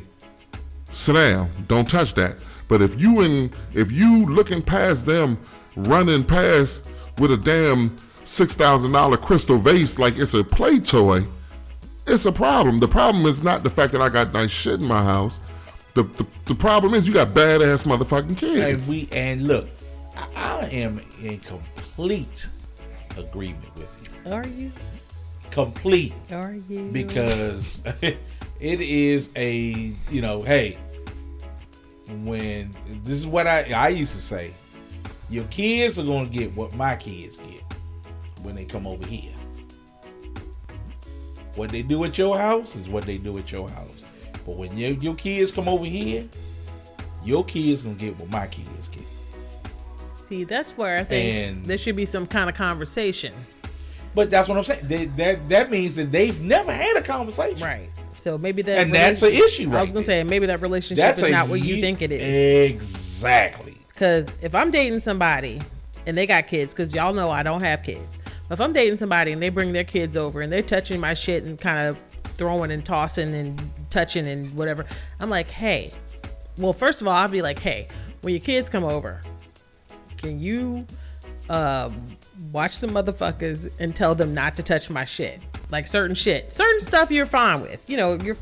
[0.90, 2.38] sit down, don't touch that."
[2.68, 5.38] But if you and if you looking past them,
[5.76, 6.88] running past
[7.18, 11.24] with a damn six thousand dollar crystal vase like it's a play toy,
[12.06, 12.80] it's a problem.
[12.80, 15.38] The problem is not the fact that I got nice shit in my house.
[15.94, 18.86] The the, the problem is you got badass motherfucking kids.
[18.88, 19.68] And we and look,
[20.34, 22.48] I, I am in complete
[23.18, 24.32] agreement with you.
[24.32, 24.72] Are you?
[25.50, 26.90] Complete Are you?
[26.92, 28.18] because it
[28.60, 30.76] is a you know hey
[32.22, 32.70] when
[33.04, 34.52] this is what I I used to say
[35.30, 37.62] your kids are going to get what my kids get
[38.42, 39.32] when they come over here
[41.54, 43.88] what they do at your house is what they do at your house
[44.44, 46.28] but when your, your kids come over here
[47.24, 48.95] your kids gonna get what my kids get
[50.28, 53.32] See, that's where I think And- there should be some kind of conversation.
[54.14, 57.60] but that's what I'm saying They- that that means that they've never had a conversation
[57.60, 57.90] Right.
[58.14, 60.22] So maybe that And that's an issue I was gonna there.
[60.22, 62.72] say maybe that relationship That's is not what you think it is.
[62.72, 65.60] exactly Because if I'm dating somebody
[66.06, 68.18] and they got kids, because y'all know I don't have kids.
[68.48, 71.14] But if I'm dating somebody and they bring their kids over and they're touching my
[71.14, 71.98] shit and kind of
[72.36, 73.60] throwing and tossing and
[73.90, 74.86] touching and whatever,
[75.20, 75.90] I'm like, hey.
[76.58, 77.88] Well, first of all, I'll be like, hey,
[78.22, 79.20] when your kids come over,
[80.16, 80.86] can you
[81.48, 82.04] um,
[82.52, 85.40] watch the motherfuckers and tell them not to touch my shit?
[85.70, 87.88] Like certain shit, certain stuff you're fine with.
[87.88, 88.36] You know, you're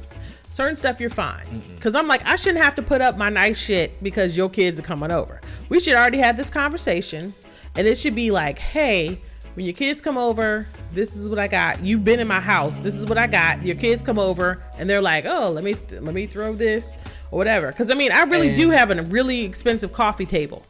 [0.51, 1.62] certain stuff you're fine.
[1.75, 4.79] Because I'm like, I shouldn't have to put up my nice shit because your kids
[4.79, 5.41] are coming over.
[5.68, 7.35] We should already have this conversation,
[7.77, 9.20] and it should be like, hey.
[9.55, 11.81] When your kids come over, this is what I got.
[11.81, 12.81] You've been in my house.
[12.81, 13.64] This is what I got.
[13.64, 16.97] Your kids come over, and they're like, "Oh, let me let me throw this
[17.31, 20.66] or whatever." Because I mean, I really do have a really expensive coffee table.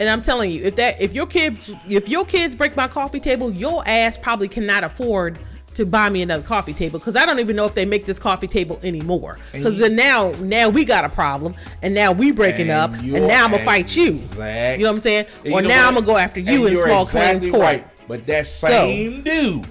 [0.00, 3.20] And I'm telling you, if that if your kids if your kids break my coffee
[3.20, 5.38] table, your ass probably cannot afford
[5.74, 8.18] to buy me another coffee table because I don't even know if they make this
[8.18, 9.38] coffee table anymore.
[9.52, 13.44] Because then now now we got a problem, and now we breaking up, and now
[13.44, 14.14] I'm gonna fight you.
[14.14, 15.26] exact- You know what I'm saying?
[15.44, 17.52] And or you know now I'm gonna go after you And in small exactly claims
[17.52, 17.62] court.
[17.62, 17.86] right.
[18.08, 19.66] But that same dude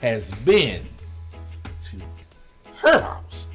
[0.00, 0.80] has been
[1.90, 3.46] to her house.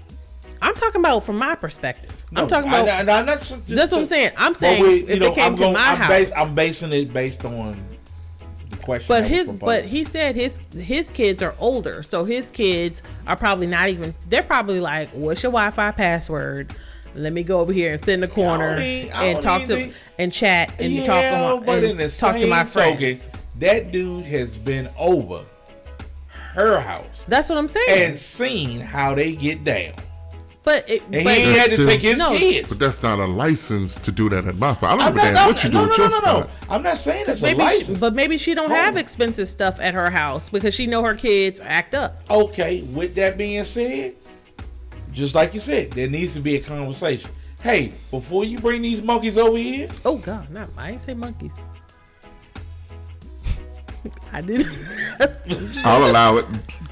[0.61, 2.20] I'm talking about from my perspective.
[2.31, 2.87] No, I'm talking about.
[2.87, 4.31] I- I'm not just- that's what I'm saying.
[4.37, 6.07] I'm saying we- if know, it came I'm to going- my I'm house.
[6.07, 7.75] bas- I'm basing it based on
[8.69, 9.05] the question.
[9.09, 13.67] But his but he said his his kids are older, so his kids are probably
[13.67, 14.13] not even.
[14.29, 16.73] They're probably like, "What's your Wi-Fi password?
[17.13, 19.75] Let me go over here and sit in the corner I I and talk to
[19.75, 21.21] think- and chat and yeah, talk
[21.65, 23.27] to my, and talk to my same token, friends."
[23.59, 25.41] that dude has been over
[26.55, 28.11] her house That's what I'm saying.
[28.11, 29.91] and seen how they get down.
[30.63, 32.37] But it, And but he had to still- take his No.
[32.37, 32.69] kids.
[32.69, 34.91] But that's not a license to do that at my spot.
[34.91, 36.11] I don't I'm give a not- damn what you no, do no, at no, your
[36.11, 36.49] no, spot.
[36.69, 36.75] no.
[36.75, 37.99] I'm not saying it's a maybe, she, license.
[37.99, 38.99] but maybe she don't Hold have on.
[38.99, 42.21] expensive stuff at her house because she know her kids act up.
[42.29, 44.13] Okay, with that being said,
[45.11, 47.29] just like you said, there needs to be a conversation.
[47.61, 51.59] Hey, before you bring these monkeys over here, Oh God, no, I ain't say monkeys.
[54.33, 54.71] I didn't.
[55.85, 56.45] I'll allow it.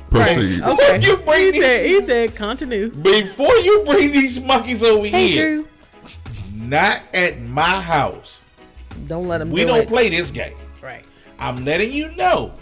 [0.10, 0.62] Proceed.
[0.64, 1.00] Okay.
[1.02, 2.90] You bring he said these- he said continue.
[2.90, 5.68] before you bring these monkeys over Hey here, Drew,
[6.54, 8.42] not at my house.
[9.08, 9.52] don't let them.
[9.52, 9.88] We do don't it.
[9.88, 10.56] play this game.
[10.82, 11.04] Right.
[11.40, 12.54] I'm letting you know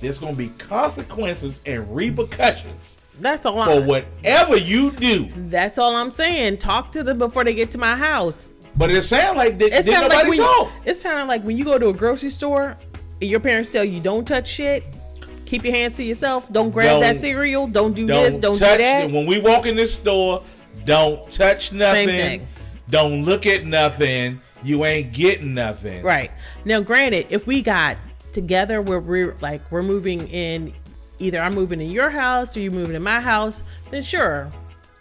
[0.00, 3.64] there's going to be consequences and repercussions That's all.
[3.64, 5.26] for I'm, whatever you do.
[5.48, 6.58] That's all I'm saying.
[6.58, 8.52] Talk to them before they get to my house.
[8.76, 10.66] But it sounds like th- It's did kind of like nobody when talk.
[10.68, 12.76] you, it's kind of like when you go to a grocery store
[13.20, 14.84] and your parents tell you don't touch shit.
[15.46, 16.52] Keep your hands to yourself.
[16.52, 17.66] Don't grab that Don't- cereal.
[17.66, 18.34] Don't do this.
[18.36, 19.10] Don't touch do that.
[19.10, 20.42] When we walk in this store,
[20.84, 22.08] don't touch nothing.
[22.08, 22.48] thing.
[22.90, 24.40] Don't look at nothing.
[24.62, 26.02] You ain't getting nothing.
[26.02, 26.30] Right.
[26.64, 27.96] Now, granted, if we got
[28.32, 30.72] together where we're like we're moving in
[31.18, 34.50] either I'm moving in your house or you're moving in my house, then sure.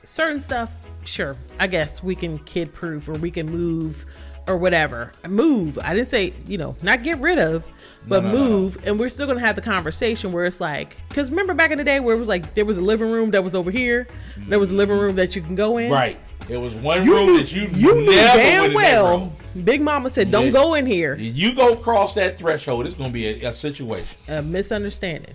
[0.04, 0.72] Certain stuff,
[1.04, 1.36] sure.
[1.60, 4.06] I guess we can kid proof or we can move
[4.48, 5.12] or whatever.
[5.28, 5.80] Move.
[5.80, 7.68] I didn't say, you know, not get rid of,
[8.08, 8.48] but No, no, no.
[8.50, 8.78] move.
[8.86, 11.84] And we're still gonna have the conversation where it's like because remember back in the
[11.84, 14.08] day where it was like there was a living room that was over here,
[14.48, 15.92] there was a living room that you can go in.
[15.92, 16.18] Right.
[16.48, 19.34] There was one You room knew, that you, you knew damn well.
[19.64, 20.52] Big Mama said, "Don't Yeah.
[20.52, 24.16] go in here." You go cross that threshold, it's gonna be a, a situation.
[24.28, 25.34] a misunderstanding.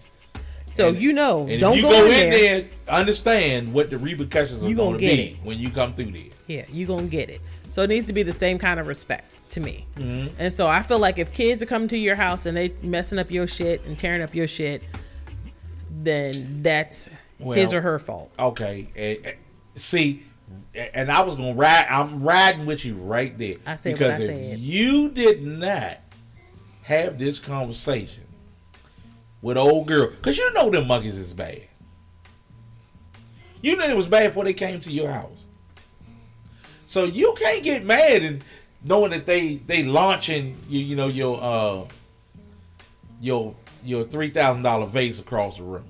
[0.75, 2.64] So And- you know, don't if you go, go, in there.
[2.89, 5.37] understand what the repercussions are gonna get be it.
[5.43, 6.23] when you come through there.
[6.47, 7.41] Yeah, you're gonna get it.
[7.71, 9.86] So it needs to be the same kind of respect to me.
[9.96, 10.32] Mhm.
[10.38, 13.18] And so I feel like if kids are coming to your house and they messing
[13.18, 14.82] up your shit and tearing up your shit,
[15.90, 18.30] then that's his or her fault.
[18.38, 19.36] Okay.
[19.76, 20.22] see,
[20.74, 21.86] and I was gonna ride.
[21.88, 23.57] I'm riding with you right there.
[23.66, 24.59] I said what because I if said.
[24.59, 25.98] you did not
[26.82, 28.24] have this conversation
[29.42, 31.62] with old girl, because you know them monkeys is bad.
[33.62, 35.30] You knew it was bad before they came to your house.
[36.86, 38.42] So you can't get mad and
[38.83, 41.85] knowing that they they launching you you know your uh
[43.20, 43.55] your
[43.85, 45.85] your three thousand dollar vase across the room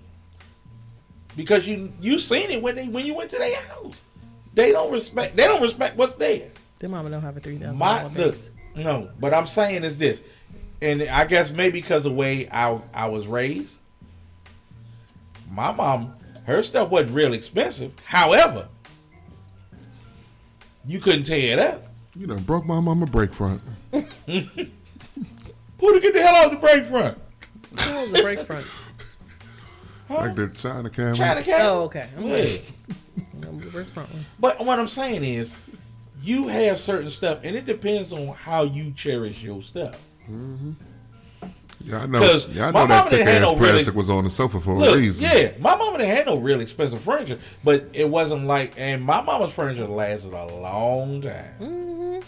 [1.37, 4.01] because you you seen it when they when you went to their house.
[4.53, 5.37] They don't respect.
[5.37, 6.51] They don't respect what's there.
[6.79, 8.51] Their mama don't have a three thousand dollar vase.
[8.75, 10.21] look, no, but I'm saying is this,
[10.83, 13.77] and I guess maybe because of the way I I was raised,
[15.51, 16.15] my mom
[16.45, 17.93] her stuff wasn't real expensive.
[18.05, 18.69] However,
[20.85, 21.90] you couldn't tear it up.
[22.21, 23.63] You know, broke my mama break front.
[23.93, 24.61] Who to
[26.01, 27.17] get the hell out of the break front?
[27.71, 28.67] What was the break front?
[30.11, 31.17] Like the China camera.
[31.17, 31.61] China cat.
[31.63, 32.11] Oh, okay.
[32.15, 32.37] I'm Yeah.
[32.37, 32.63] good.
[33.41, 34.35] The break front ones.
[34.39, 35.55] But what I'm saying is,
[36.21, 39.99] you have certain stuff, and it depends on how you cherish your stuff.
[40.31, 40.73] Mm-hmm.
[41.85, 42.21] Yeah, I know.
[42.21, 44.11] 'Cause Yeah, I my know that mama thick didn't have ass no really- plastic was
[44.11, 45.23] on the sofa for a Look, reason.
[45.25, 49.21] yeah, my mama didn't have no real expensive furniture, but it wasn't like, and my
[49.23, 52.19] mama's furniture lasted a long time, Mm-hmm.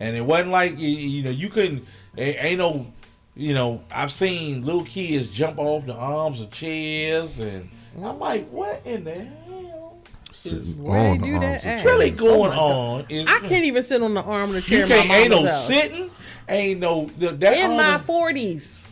[0.00, 1.86] and it wasn't like you, you know you couldn't,
[2.18, 2.86] ain't, ain't no,
[3.34, 7.68] you know, I've seen little kids jump off the arms of chairs, and
[8.04, 9.96] I'm like, what in the hell
[10.30, 12.60] Sitting Where on they the that arms of really going Oh
[12.98, 13.06] on?
[13.08, 15.30] Is, I can't even sit on the arm of the chair you my can't, ain't
[15.30, 15.66] no mama's house.
[15.66, 16.10] sitting,
[16.48, 18.84] ain't no the- that in my arm- forties.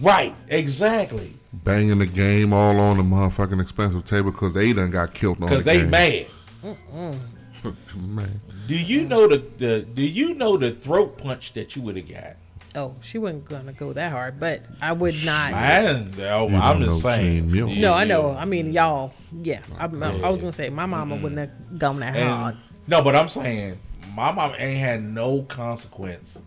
[0.00, 5.14] Right, exactly, Banging the game all on the motherfucking expensive table because they done got
[5.14, 5.90] killed on the because they game.
[5.90, 6.26] mad.
[7.96, 8.40] Man.
[8.66, 12.08] Do you know the, the Do you know the throat punch that you would have
[12.08, 12.36] got?
[12.74, 15.52] Oh, she wasn't gonna go that hard, but I would not.
[15.52, 17.44] Man, oh, I'm don't just saying.
[17.44, 17.74] Team Mule.
[17.76, 18.32] No, I know.
[18.32, 19.14] I mean, y'all.
[19.42, 22.58] Yeah, I, I was gonna say my mama wouldn't have gone that hard.
[22.86, 23.78] No, but I'm saying
[24.14, 26.38] my mom ain't had no consequence.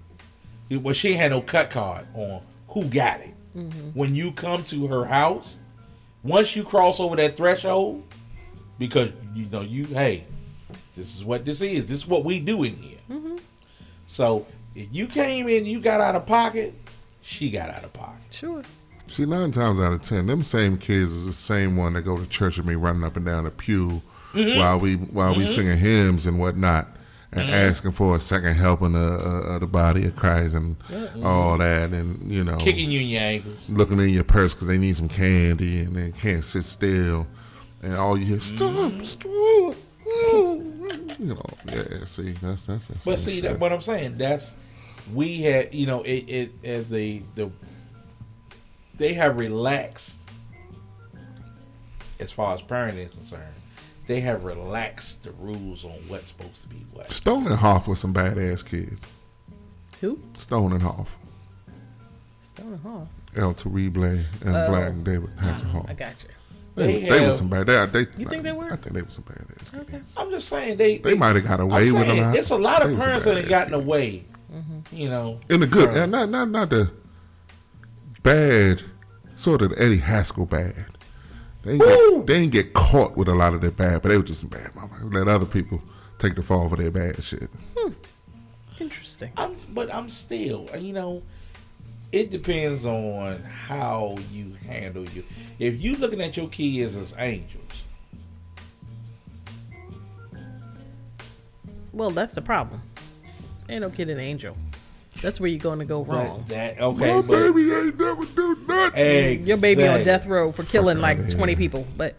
[0.69, 3.33] Well, she had no cut card on who got it.
[3.55, 3.89] Mm-hmm.
[3.89, 5.57] When you come to her house,
[6.23, 8.03] once you cross over that threshold,
[8.77, 10.25] because you know you, hey,
[10.95, 11.85] this is what this is.
[11.85, 12.99] This is what we do in here.
[13.09, 13.37] Mm-hmm.
[14.07, 14.45] So
[14.75, 16.73] if you came in, you got out of pocket.
[17.21, 18.21] She got out of pocket.
[18.31, 18.63] Sure.
[19.07, 22.17] See, nine times out of ten, them same kids is the same one that go
[22.17, 24.01] to church with me, running up and down the pew
[24.33, 24.59] Mm-hmm.
[24.61, 26.87] while we while we singing hymns and whatnot,
[27.33, 27.53] and Mm-hmm.
[27.53, 30.75] asking for a second helping of, of, the body of Christ and
[31.23, 33.57] all that, and you know, Kicking you in your ankles.
[33.69, 37.25] looking in your purse because they need some candy and they can't sit still,
[37.81, 39.03] and all you hear stop, Mm-hmm.
[39.03, 39.75] stop.
[41.19, 42.03] You know, yeah.
[42.05, 44.17] See, that's that's, that's But see, that what I'm saying.
[44.17, 44.55] That's
[45.13, 45.73] we had.
[45.73, 47.49] You know, it it as the the
[48.97, 50.17] they have relaxed
[52.19, 53.53] as far as parenting is concerned.
[54.07, 57.11] They have relaxed the rules on what's supposed to be what.
[57.11, 59.05] Stone and Hoff was some badass kids.
[60.01, 60.19] Who?
[60.33, 61.15] Stone and Hoff,
[62.43, 63.07] Stone and Hall.
[63.35, 64.67] El Terrible, and Oh.
[64.69, 65.89] Black and David Hasselhoff.
[65.89, 66.29] I got you.
[66.75, 67.67] They, They they, have- was some bad.
[67.67, 68.71] They, they, You think they were?
[68.73, 69.69] I think they were some bad ass.
[69.89, 70.13] kids.
[70.17, 72.35] I'm just saying they They might have got away I'm with a lot.
[72.35, 73.85] It's a lot of was parents that have gotten kids.
[73.85, 74.25] away.
[74.53, 74.95] Mm-hmm.
[74.95, 76.91] You know, in the good, from- not not not the
[78.23, 78.83] bad,
[79.35, 80.87] sort of the Eddie Haskell bad.
[81.63, 84.17] They ain't, get, they ain't get caught with a lot of their bad, but they
[84.17, 85.13] were just some bad motherfuckers.
[85.13, 85.81] Let other people
[86.17, 87.49] take the fall for their bad shit.
[87.77, 87.93] Hmm.
[88.79, 89.31] Interesting.
[89.37, 91.21] I'm, but I'm still, you know,
[92.11, 95.23] it depends on how you handle you.
[95.59, 97.61] If you looking at your kids as angels,
[101.93, 102.81] Well, that's the problem.
[103.69, 104.55] Ain't no kid an angel.
[105.21, 106.45] That's where you're going to go wrong.
[106.47, 109.01] but that okay, My but baby ain't never do nothing.
[109.05, 109.37] Exactly.
[109.47, 111.29] Your baby on death row for killing outta like here.
[111.29, 111.87] 20 people.
[111.97, 112.15] But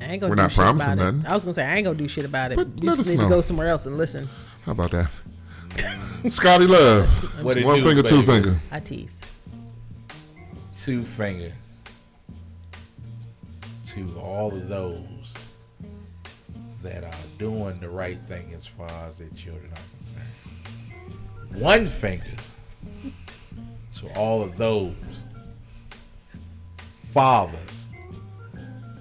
[0.00, 1.20] I ain't gonna We're do not shit promising about nothing.
[1.20, 1.28] it.
[1.28, 2.56] I was gonna say I ain't gonna do shit about it.
[2.56, 3.24] But you let just us need know.
[3.24, 4.28] to go somewhere else and listen.
[4.64, 5.10] How about that?
[6.26, 7.08] Scotty Love.
[7.44, 8.26] What it One do, finger, two baby?
[8.26, 8.60] finger.
[8.70, 9.20] I tease.
[10.82, 11.52] Two finger
[13.86, 15.32] to all of those
[16.82, 21.62] that are doing the right thing as far as their children are concerned.
[21.62, 22.36] One finger
[23.96, 24.94] to all of those
[27.10, 27.86] fathers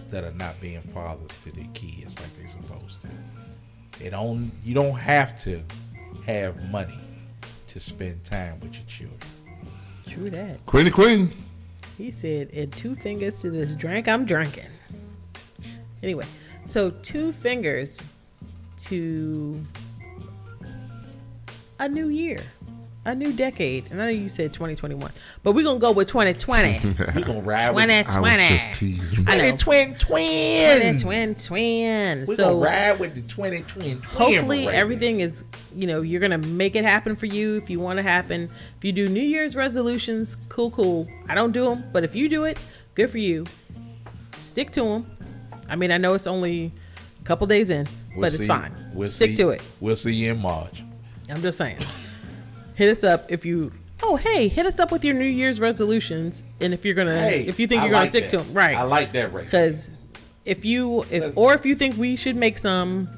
[0.10, 3.08] that are not being fathers to their kids like they're supposed to.
[4.00, 5.62] They don't you don't have to
[6.28, 7.00] have money
[7.68, 9.20] to spend time with your children.
[10.10, 10.64] True that.
[10.66, 11.32] Queenie Queen.
[11.98, 14.68] He said, and two fingers to this drink I'm drinking.
[16.04, 16.26] Anyway,
[16.66, 18.02] so two fingers
[18.78, 19.66] to
[21.80, 22.44] a new year,
[23.08, 23.90] a new decade.
[23.90, 25.12] And I know you said 2021,
[25.42, 26.80] but we're going to go with 2020.
[27.16, 28.28] we're gonna ride with 2020.
[28.44, 29.26] I was just teasing.
[29.28, 29.52] I know.
[29.52, 30.82] the twin twin.
[31.00, 32.26] 2020 twin.
[32.28, 34.02] We So gonna ride with the twin twin twin.
[34.04, 35.44] hopefully right everything is
[35.76, 38.84] you know you're gonna make it happen for you if you want to happen if
[38.84, 42.44] you do new year's resolutions cool cool i don't do them but if you do
[42.44, 42.60] it
[42.96, 43.46] good for you
[44.42, 45.06] stick to them
[45.70, 46.72] i mean i know it's only
[47.20, 50.14] a couple days in We'll but it's fine we'll stick see- to it We'll see
[50.14, 50.84] you in March.
[51.30, 51.78] i'm just saying
[52.78, 53.72] hit us up if you
[54.04, 57.42] oh hey hit us up with your new year's resolutions and if you're gonna Hey,
[57.48, 58.38] if you think I you're gonna stick that.
[58.38, 58.78] to them right.
[58.78, 59.44] I like that right.
[59.44, 59.90] because
[60.46, 63.10] if you if, or if you think we should make some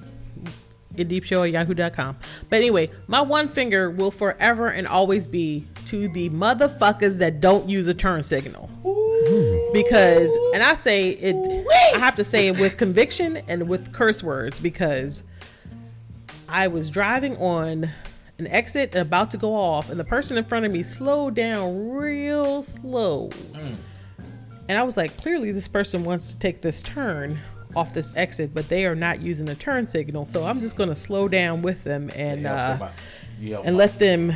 [0.95, 2.18] deepshow at yahoo.com
[2.49, 7.69] but anyway my one finger will forever and always be to the motherfuckers that don't
[7.69, 8.69] use a turn signal.
[9.73, 11.36] Because and i say it
[11.95, 15.23] i have to say it with conviction and with curse words because
[16.48, 17.90] i was driving on
[18.40, 21.36] an exit and about to go off and the person in front of me slowed
[21.36, 23.30] down real slow
[24.68, 27.40] and I was like, clearly this person wants to take this turn
[27.76, 30.26] off this exit, but they are not using a turn signal.
[30.28, 32.90] So I'm just going to slow down with them and them uh.
[33.64, 34.32] And let them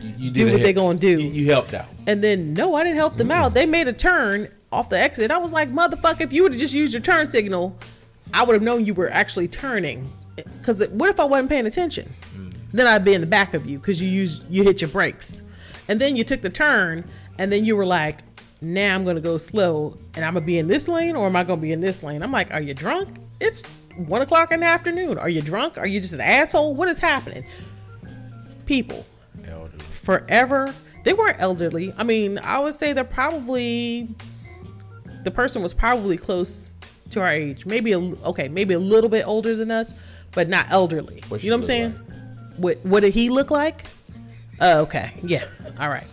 [0.00, 1.20] You, you do what hel- they gonna do.
[1.20, 1.86] You, you helped out.
[2.06, 3.54] And then no, I didn't help them out.
[3.54, 5.30] They made a turn off the exit.
[5.30, 7.76] I was like, motherfucker, if you would have just used your turn signal,
[8.34, 10.10] I would have known you were actually turning.
[10.36, 12.12] Because what if I wasn't paying attention?
[12.72, 15.42] Then I'd be in the back of you because you used you hit your brakes,
[15.88, 17.04] and then you took the turn,
[17.38, 18.20] and then you were like,
[18.60, 21.44] now I'm gonna go slow, and I'm gonna be in this lane, or am I
[21.44, 22.22] gonna be in this lane?
[22.22, 23.08] I'm like, are you drunk?
[23.40, 23.62] It's
[23.96, 25.18] one o'clock in the afternoon.
[25.18, 25.78] Are you drunk?
[25.78, 26.74] Are you just an asshole?
[26.74, 27.44] What is happening?
[28.66, 29.06] People,
[29.46, 29.78] Elderly.
[29.78, 30.74] forever.
[31.04, 31.94] They weren't elderly.
[31.96, 34.08] I mean, I would say they're probably
[35.24, 36.70] the person was probably close
[37.10, 37.66] to our age.
[37.66, 39.94] Maybe a, okay, maybe a little bit older than us,
[40.32, 41.22] but not elderly.
[41.28, 41.92] What you know what I'm saying?
[41.92, 42.07] look
[42.58, 43.86] What what did he look like?
[44.60, 45.12] Oh, okay.
[45.22, 45.46] Yeah.
[45.78, 46.06] All right.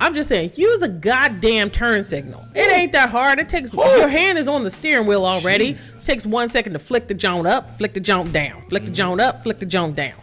[0.00, 2.44] I'm just saying, use a goddamn turn signal.
[2.54, 3.38] It ain't that hard.
[3.38, 5.70] It takes your hand is on the steering wheel already.
[5.70, 8.90] It takes one second to flick the joint up, flick the joint down, flick the
[8.90, 10.14] joint up, flick the joint down.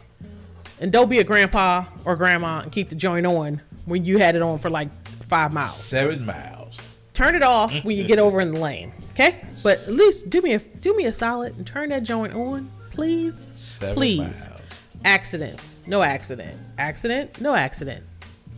[0.79, 4.35] And don't be a grandpa or grandma and keep the joint on when you had
[4.35, 4.89] it on for like
[5.27, 5.83] five miles.
[5.83, 6.77] Seven miles.
[7.13, 8.91] Turn it off when you get over in the lane.
[9.11, 9.43] Okay?
[9.63, 12.71] But at least do me a do me a solid and turn that joint on,
[12.91, 13.53] please.
[13.55, 14.47] Seven please.
[14.47, 14.61] miles.
[15.05, 15.75] Accidents.
[15.85, 16.57] No accident.
[16.77, 17.41] Accident.
[17.41, 18.03] No accident.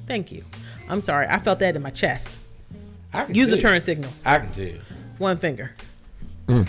[0.08, 0.44] Thank you.
[0.88, 1.28] I'm sorry.
[1.28, 2.38] I felt that in my chest.
[3.14, 4.12] I can Use a turn signal.
[4.26, 4.82] I can tell.
[5.18, 5.74] One finger.
[6.48, 6.66] Oh.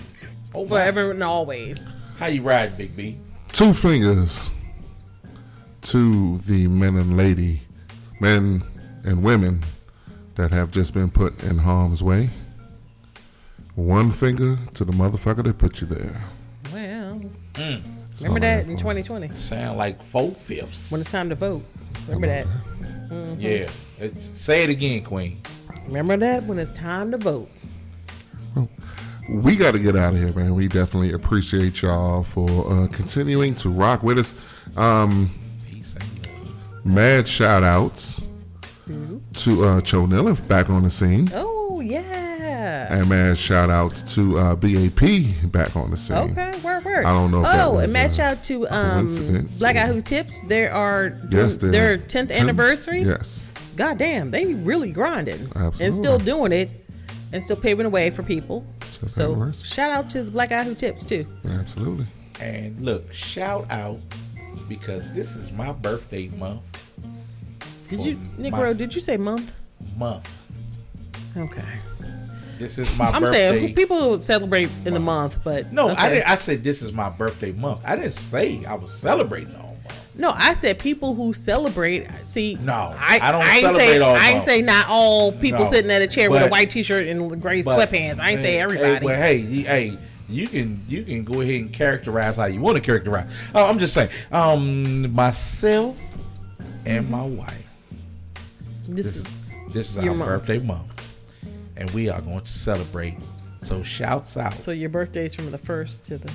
[0.52, 1.92] Forever and always.
[2.18, 3.16] How you ride, Big B?
[3.52, 4.50] Two fingers
[5.82, 7.62] to the men and lady,
[8.20, 8.62] men
[9.04, 9.62] and women
[10.36, 12.30] that have just been put in harm's way.
[13.74, 16.22] One finger to the motherfucker that put you there.
[16.72, 17.20] Well,
[17.54, 17.82] Mm.
[18.18, 20.90] Remember that in 2020 Sound like four fifths.
[20.90, 21.62] when it's time to vote.
[22.06, 22.46] Remember that.
[23.08, 23.36] Mhm.
[23.38, 23.68] Yeah.
[23.98, 25.40] It's, say it again, Queen.
[25.86, 27.48] Remember that when it's time to vote.
[29.28, 30.54] We got to get out of here, man.
[30.54, 34.32] We definitely appreciate y'all for uh, continuing to rock with us.
[34.76, 35.30] Um,
[36.84, 38.22] mad shout outs
[39.34, 41.28] to uh, Cho Niller back on the scene.
[41.34, 42.35] Oh yeah.
[42.66, 45.00] And man, shout outs to uh, BAP
[45.50, 46.16] back on the scene.
[46.16, 47.04] Okay, word, word.
[47.04, 49.06] I don't know if oh, and match a out to um,
[49.58, 50.40] Black or- Guy Who Tips.
[50.42, 53.02] There are Yes, their they're- 10th anniversary.
[53.02, 53.46] yes.
[53.76, 56.70] God damn, they really grinding and still doing it
[57.32, 58.64] and still paving the way for people.
[58.80, 61.26] Tenth so shout out to the Black Guy Who Tips too.
[61.46, 62.06] Absolutely.
[62.40, 63.98] And look, shout out
[64.68, 66.62] because this is my birthday month.
[67.88, 68.76] Did you, my Negro?
[68.76, 69.52] Did you say month?
[69.96, 70.28] month?
[71.36, 71.62] Okay.
[72.58, 73.50] This is my I'm birthday.
[73.50, 76.28] saying people celebrate in the month, but no, I didn't.
[76.28, 77.80] I said this is my birthday month.
[77.84, 80.00] I didn't say I was celebrating all month.
[80.14, 82.08] No, I said people who celebrate.
[82.24, 84.44] See, No, I, I don't I ain't celebrate say, all I ain't month.
[84.46, 87.60] say not all people No, sitting at a chair with a white T-shirt and gray
[87.62, 88.18] But- sweatpants.
[88.20, 88.94] I ain't say hey, everybody.
[88.94, 89.98] Hey, well, hey, you, hey,
[90.30, 93.28] you can you can go ahead and characterize how you want to characterize.
[93.54, 95.96] Oh, I'm just saying, um, myself
[96.86, 97.62] and my wife.
[98.88, 99.32] This This is is
[99.74, 100.20] this is our month.
[100.46, 100.86] birthday month,
[101.76, 103.16] and we are going to celebrate.
[103.62, 104.54] So shouts out.
[104.54, 106.32] so your birthday's from the first to the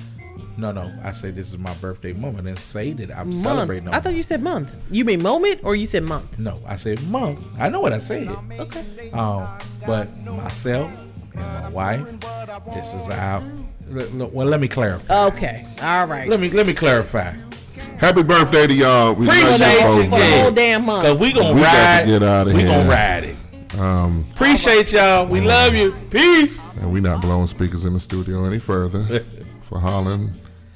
[0.58, 2.38] No, no, I say this is my birthday month.
[2.38, 3.42] I didn't say that I'm month.
[3.44, 3.84] celebrating.
[3.86, 4.68] No I thought you said month.
[4.90, 6.38] You mean moment or you said month?
[6.38, 7.40] No, I said month.
[7.58, 8.28] I know what I said.
[8.58, 9.10] Okay.
[9.12, 9.48] Um,
[9.86, 10.90] but myself
[11.34, 12.06] and my wife,
[12.74, 13.42] this is our.
[13.88, 15.24] look, look, Well, let me clarify.
[15.28, 15.66] Okay.
[15.80, 16.28] All right.
[16.28, 17.34] Let me let me clarify.
[17.96, 19.14] Happy birthday to y'all.
[19.14, 21.06] We love Appreciate y'all for the whole damn month.
[21.06, 22.06] Cause we gonna We got to ride.
[22.06, 22.68] get outta we here.
[22.68, 23.36] gonna ride it.
[23.78, 25.26] Um, Appreciate y'all.
[25.26, 25.92] We love you.
[26.10, 26.60] Peace.
[26.78, 29.24] and we not blowing speakers in the studio any further
[29.62, 30.30] for Holland.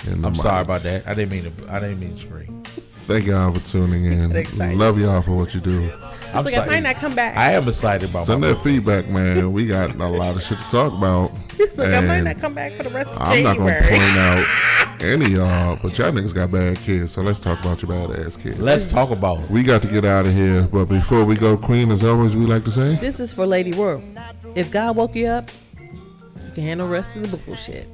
[0.06, 1.06] And I'm sorry about that.
[1.06, 1.72] I didn't mean to.
[1.72, 2.62] I didn't mean to scream.
[3.06, 4.78] Thank y'all for tuning in.
[4.78, 5.90] Love y'all for what you do.
[6.32, 7.36] I'm It's like I might not come back.
[7.36, 9.52] I am excited about Send my that feedback, man.
[9.52, 11.32] We got a lot of shit to talk about.
[11.58, 14.02] It's like I might not come back for the rest of I'm not gonna point
[14.02, 14.46] out
[15.00, 18.18] any of y'all, but y'all niggas got bad kids, so let's talk about your bad
[18.20, 18.60] ass kids.
[18.60, 19.50] Let's talk about it.
[19.50, 22.44] We got to get out of here, but before we go, Queen, as always, we
[22.44, 24.02] like to say, This is for Lady World.
[24.54, 25.50] If God woke you up,
[25.80, 27.88] you can handle the rest of the bullshit.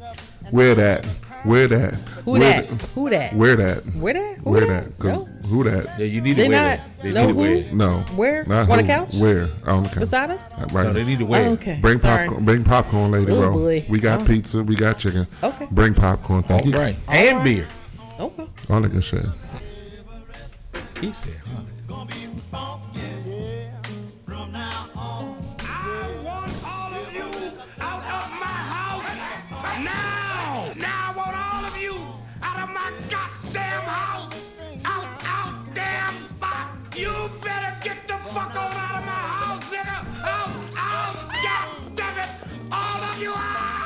[0.51, 1.07] wear that,
[1.45, 1.95] wear that,
[2.25, 2.67] Who that?
[2.67, 3.35] Who that?
[3.35, 4.39] wear that, Where that?
[4.39, 4.85] Who wear that?
[4.85, 5.25] that, cause No.
[5.49, 5.99] who that?
[5.99, 7.03] Yeah, you need to They wear not- that.
[7.03, 7.73] They no need to wear it.
[7.75, 8.45] No, Where?
[8.45, 8.89] Not On the who.
[8.89, 9.15] couch?
[9.17, 9.99] Where on the couch?
[9.99, 10.53] Beside us?
[10.73, 10.85] Right.
[10.87, 11.79] No, they need to wear Oh, okay.
[11.81, 12.27] Bring Sorry.
[12.27, 12.45] popcorn.
[12.45, 13.33] Bring popcorn, lady.
[13.33, 13.53] Oh, bro.
[13.53, 13.85] boy.
[13.89, 14.25] We got Oh.
[14.25, 14.63] pizza.
[14.63, 15.27] We got chicken.
[15.43, 15.67] Okay.
[15.71, 16.43] Bring popcorn.
[16.45, 16.79] Thank All you.
[16.79, 16.97] right.
[17.09, 17.67] And beer.
[18.21, 18.47] Okay.
[18.71, 19.27] All that good shit.
[21.01, 21.63] He said, huh?
[43.33, 43.82] you are!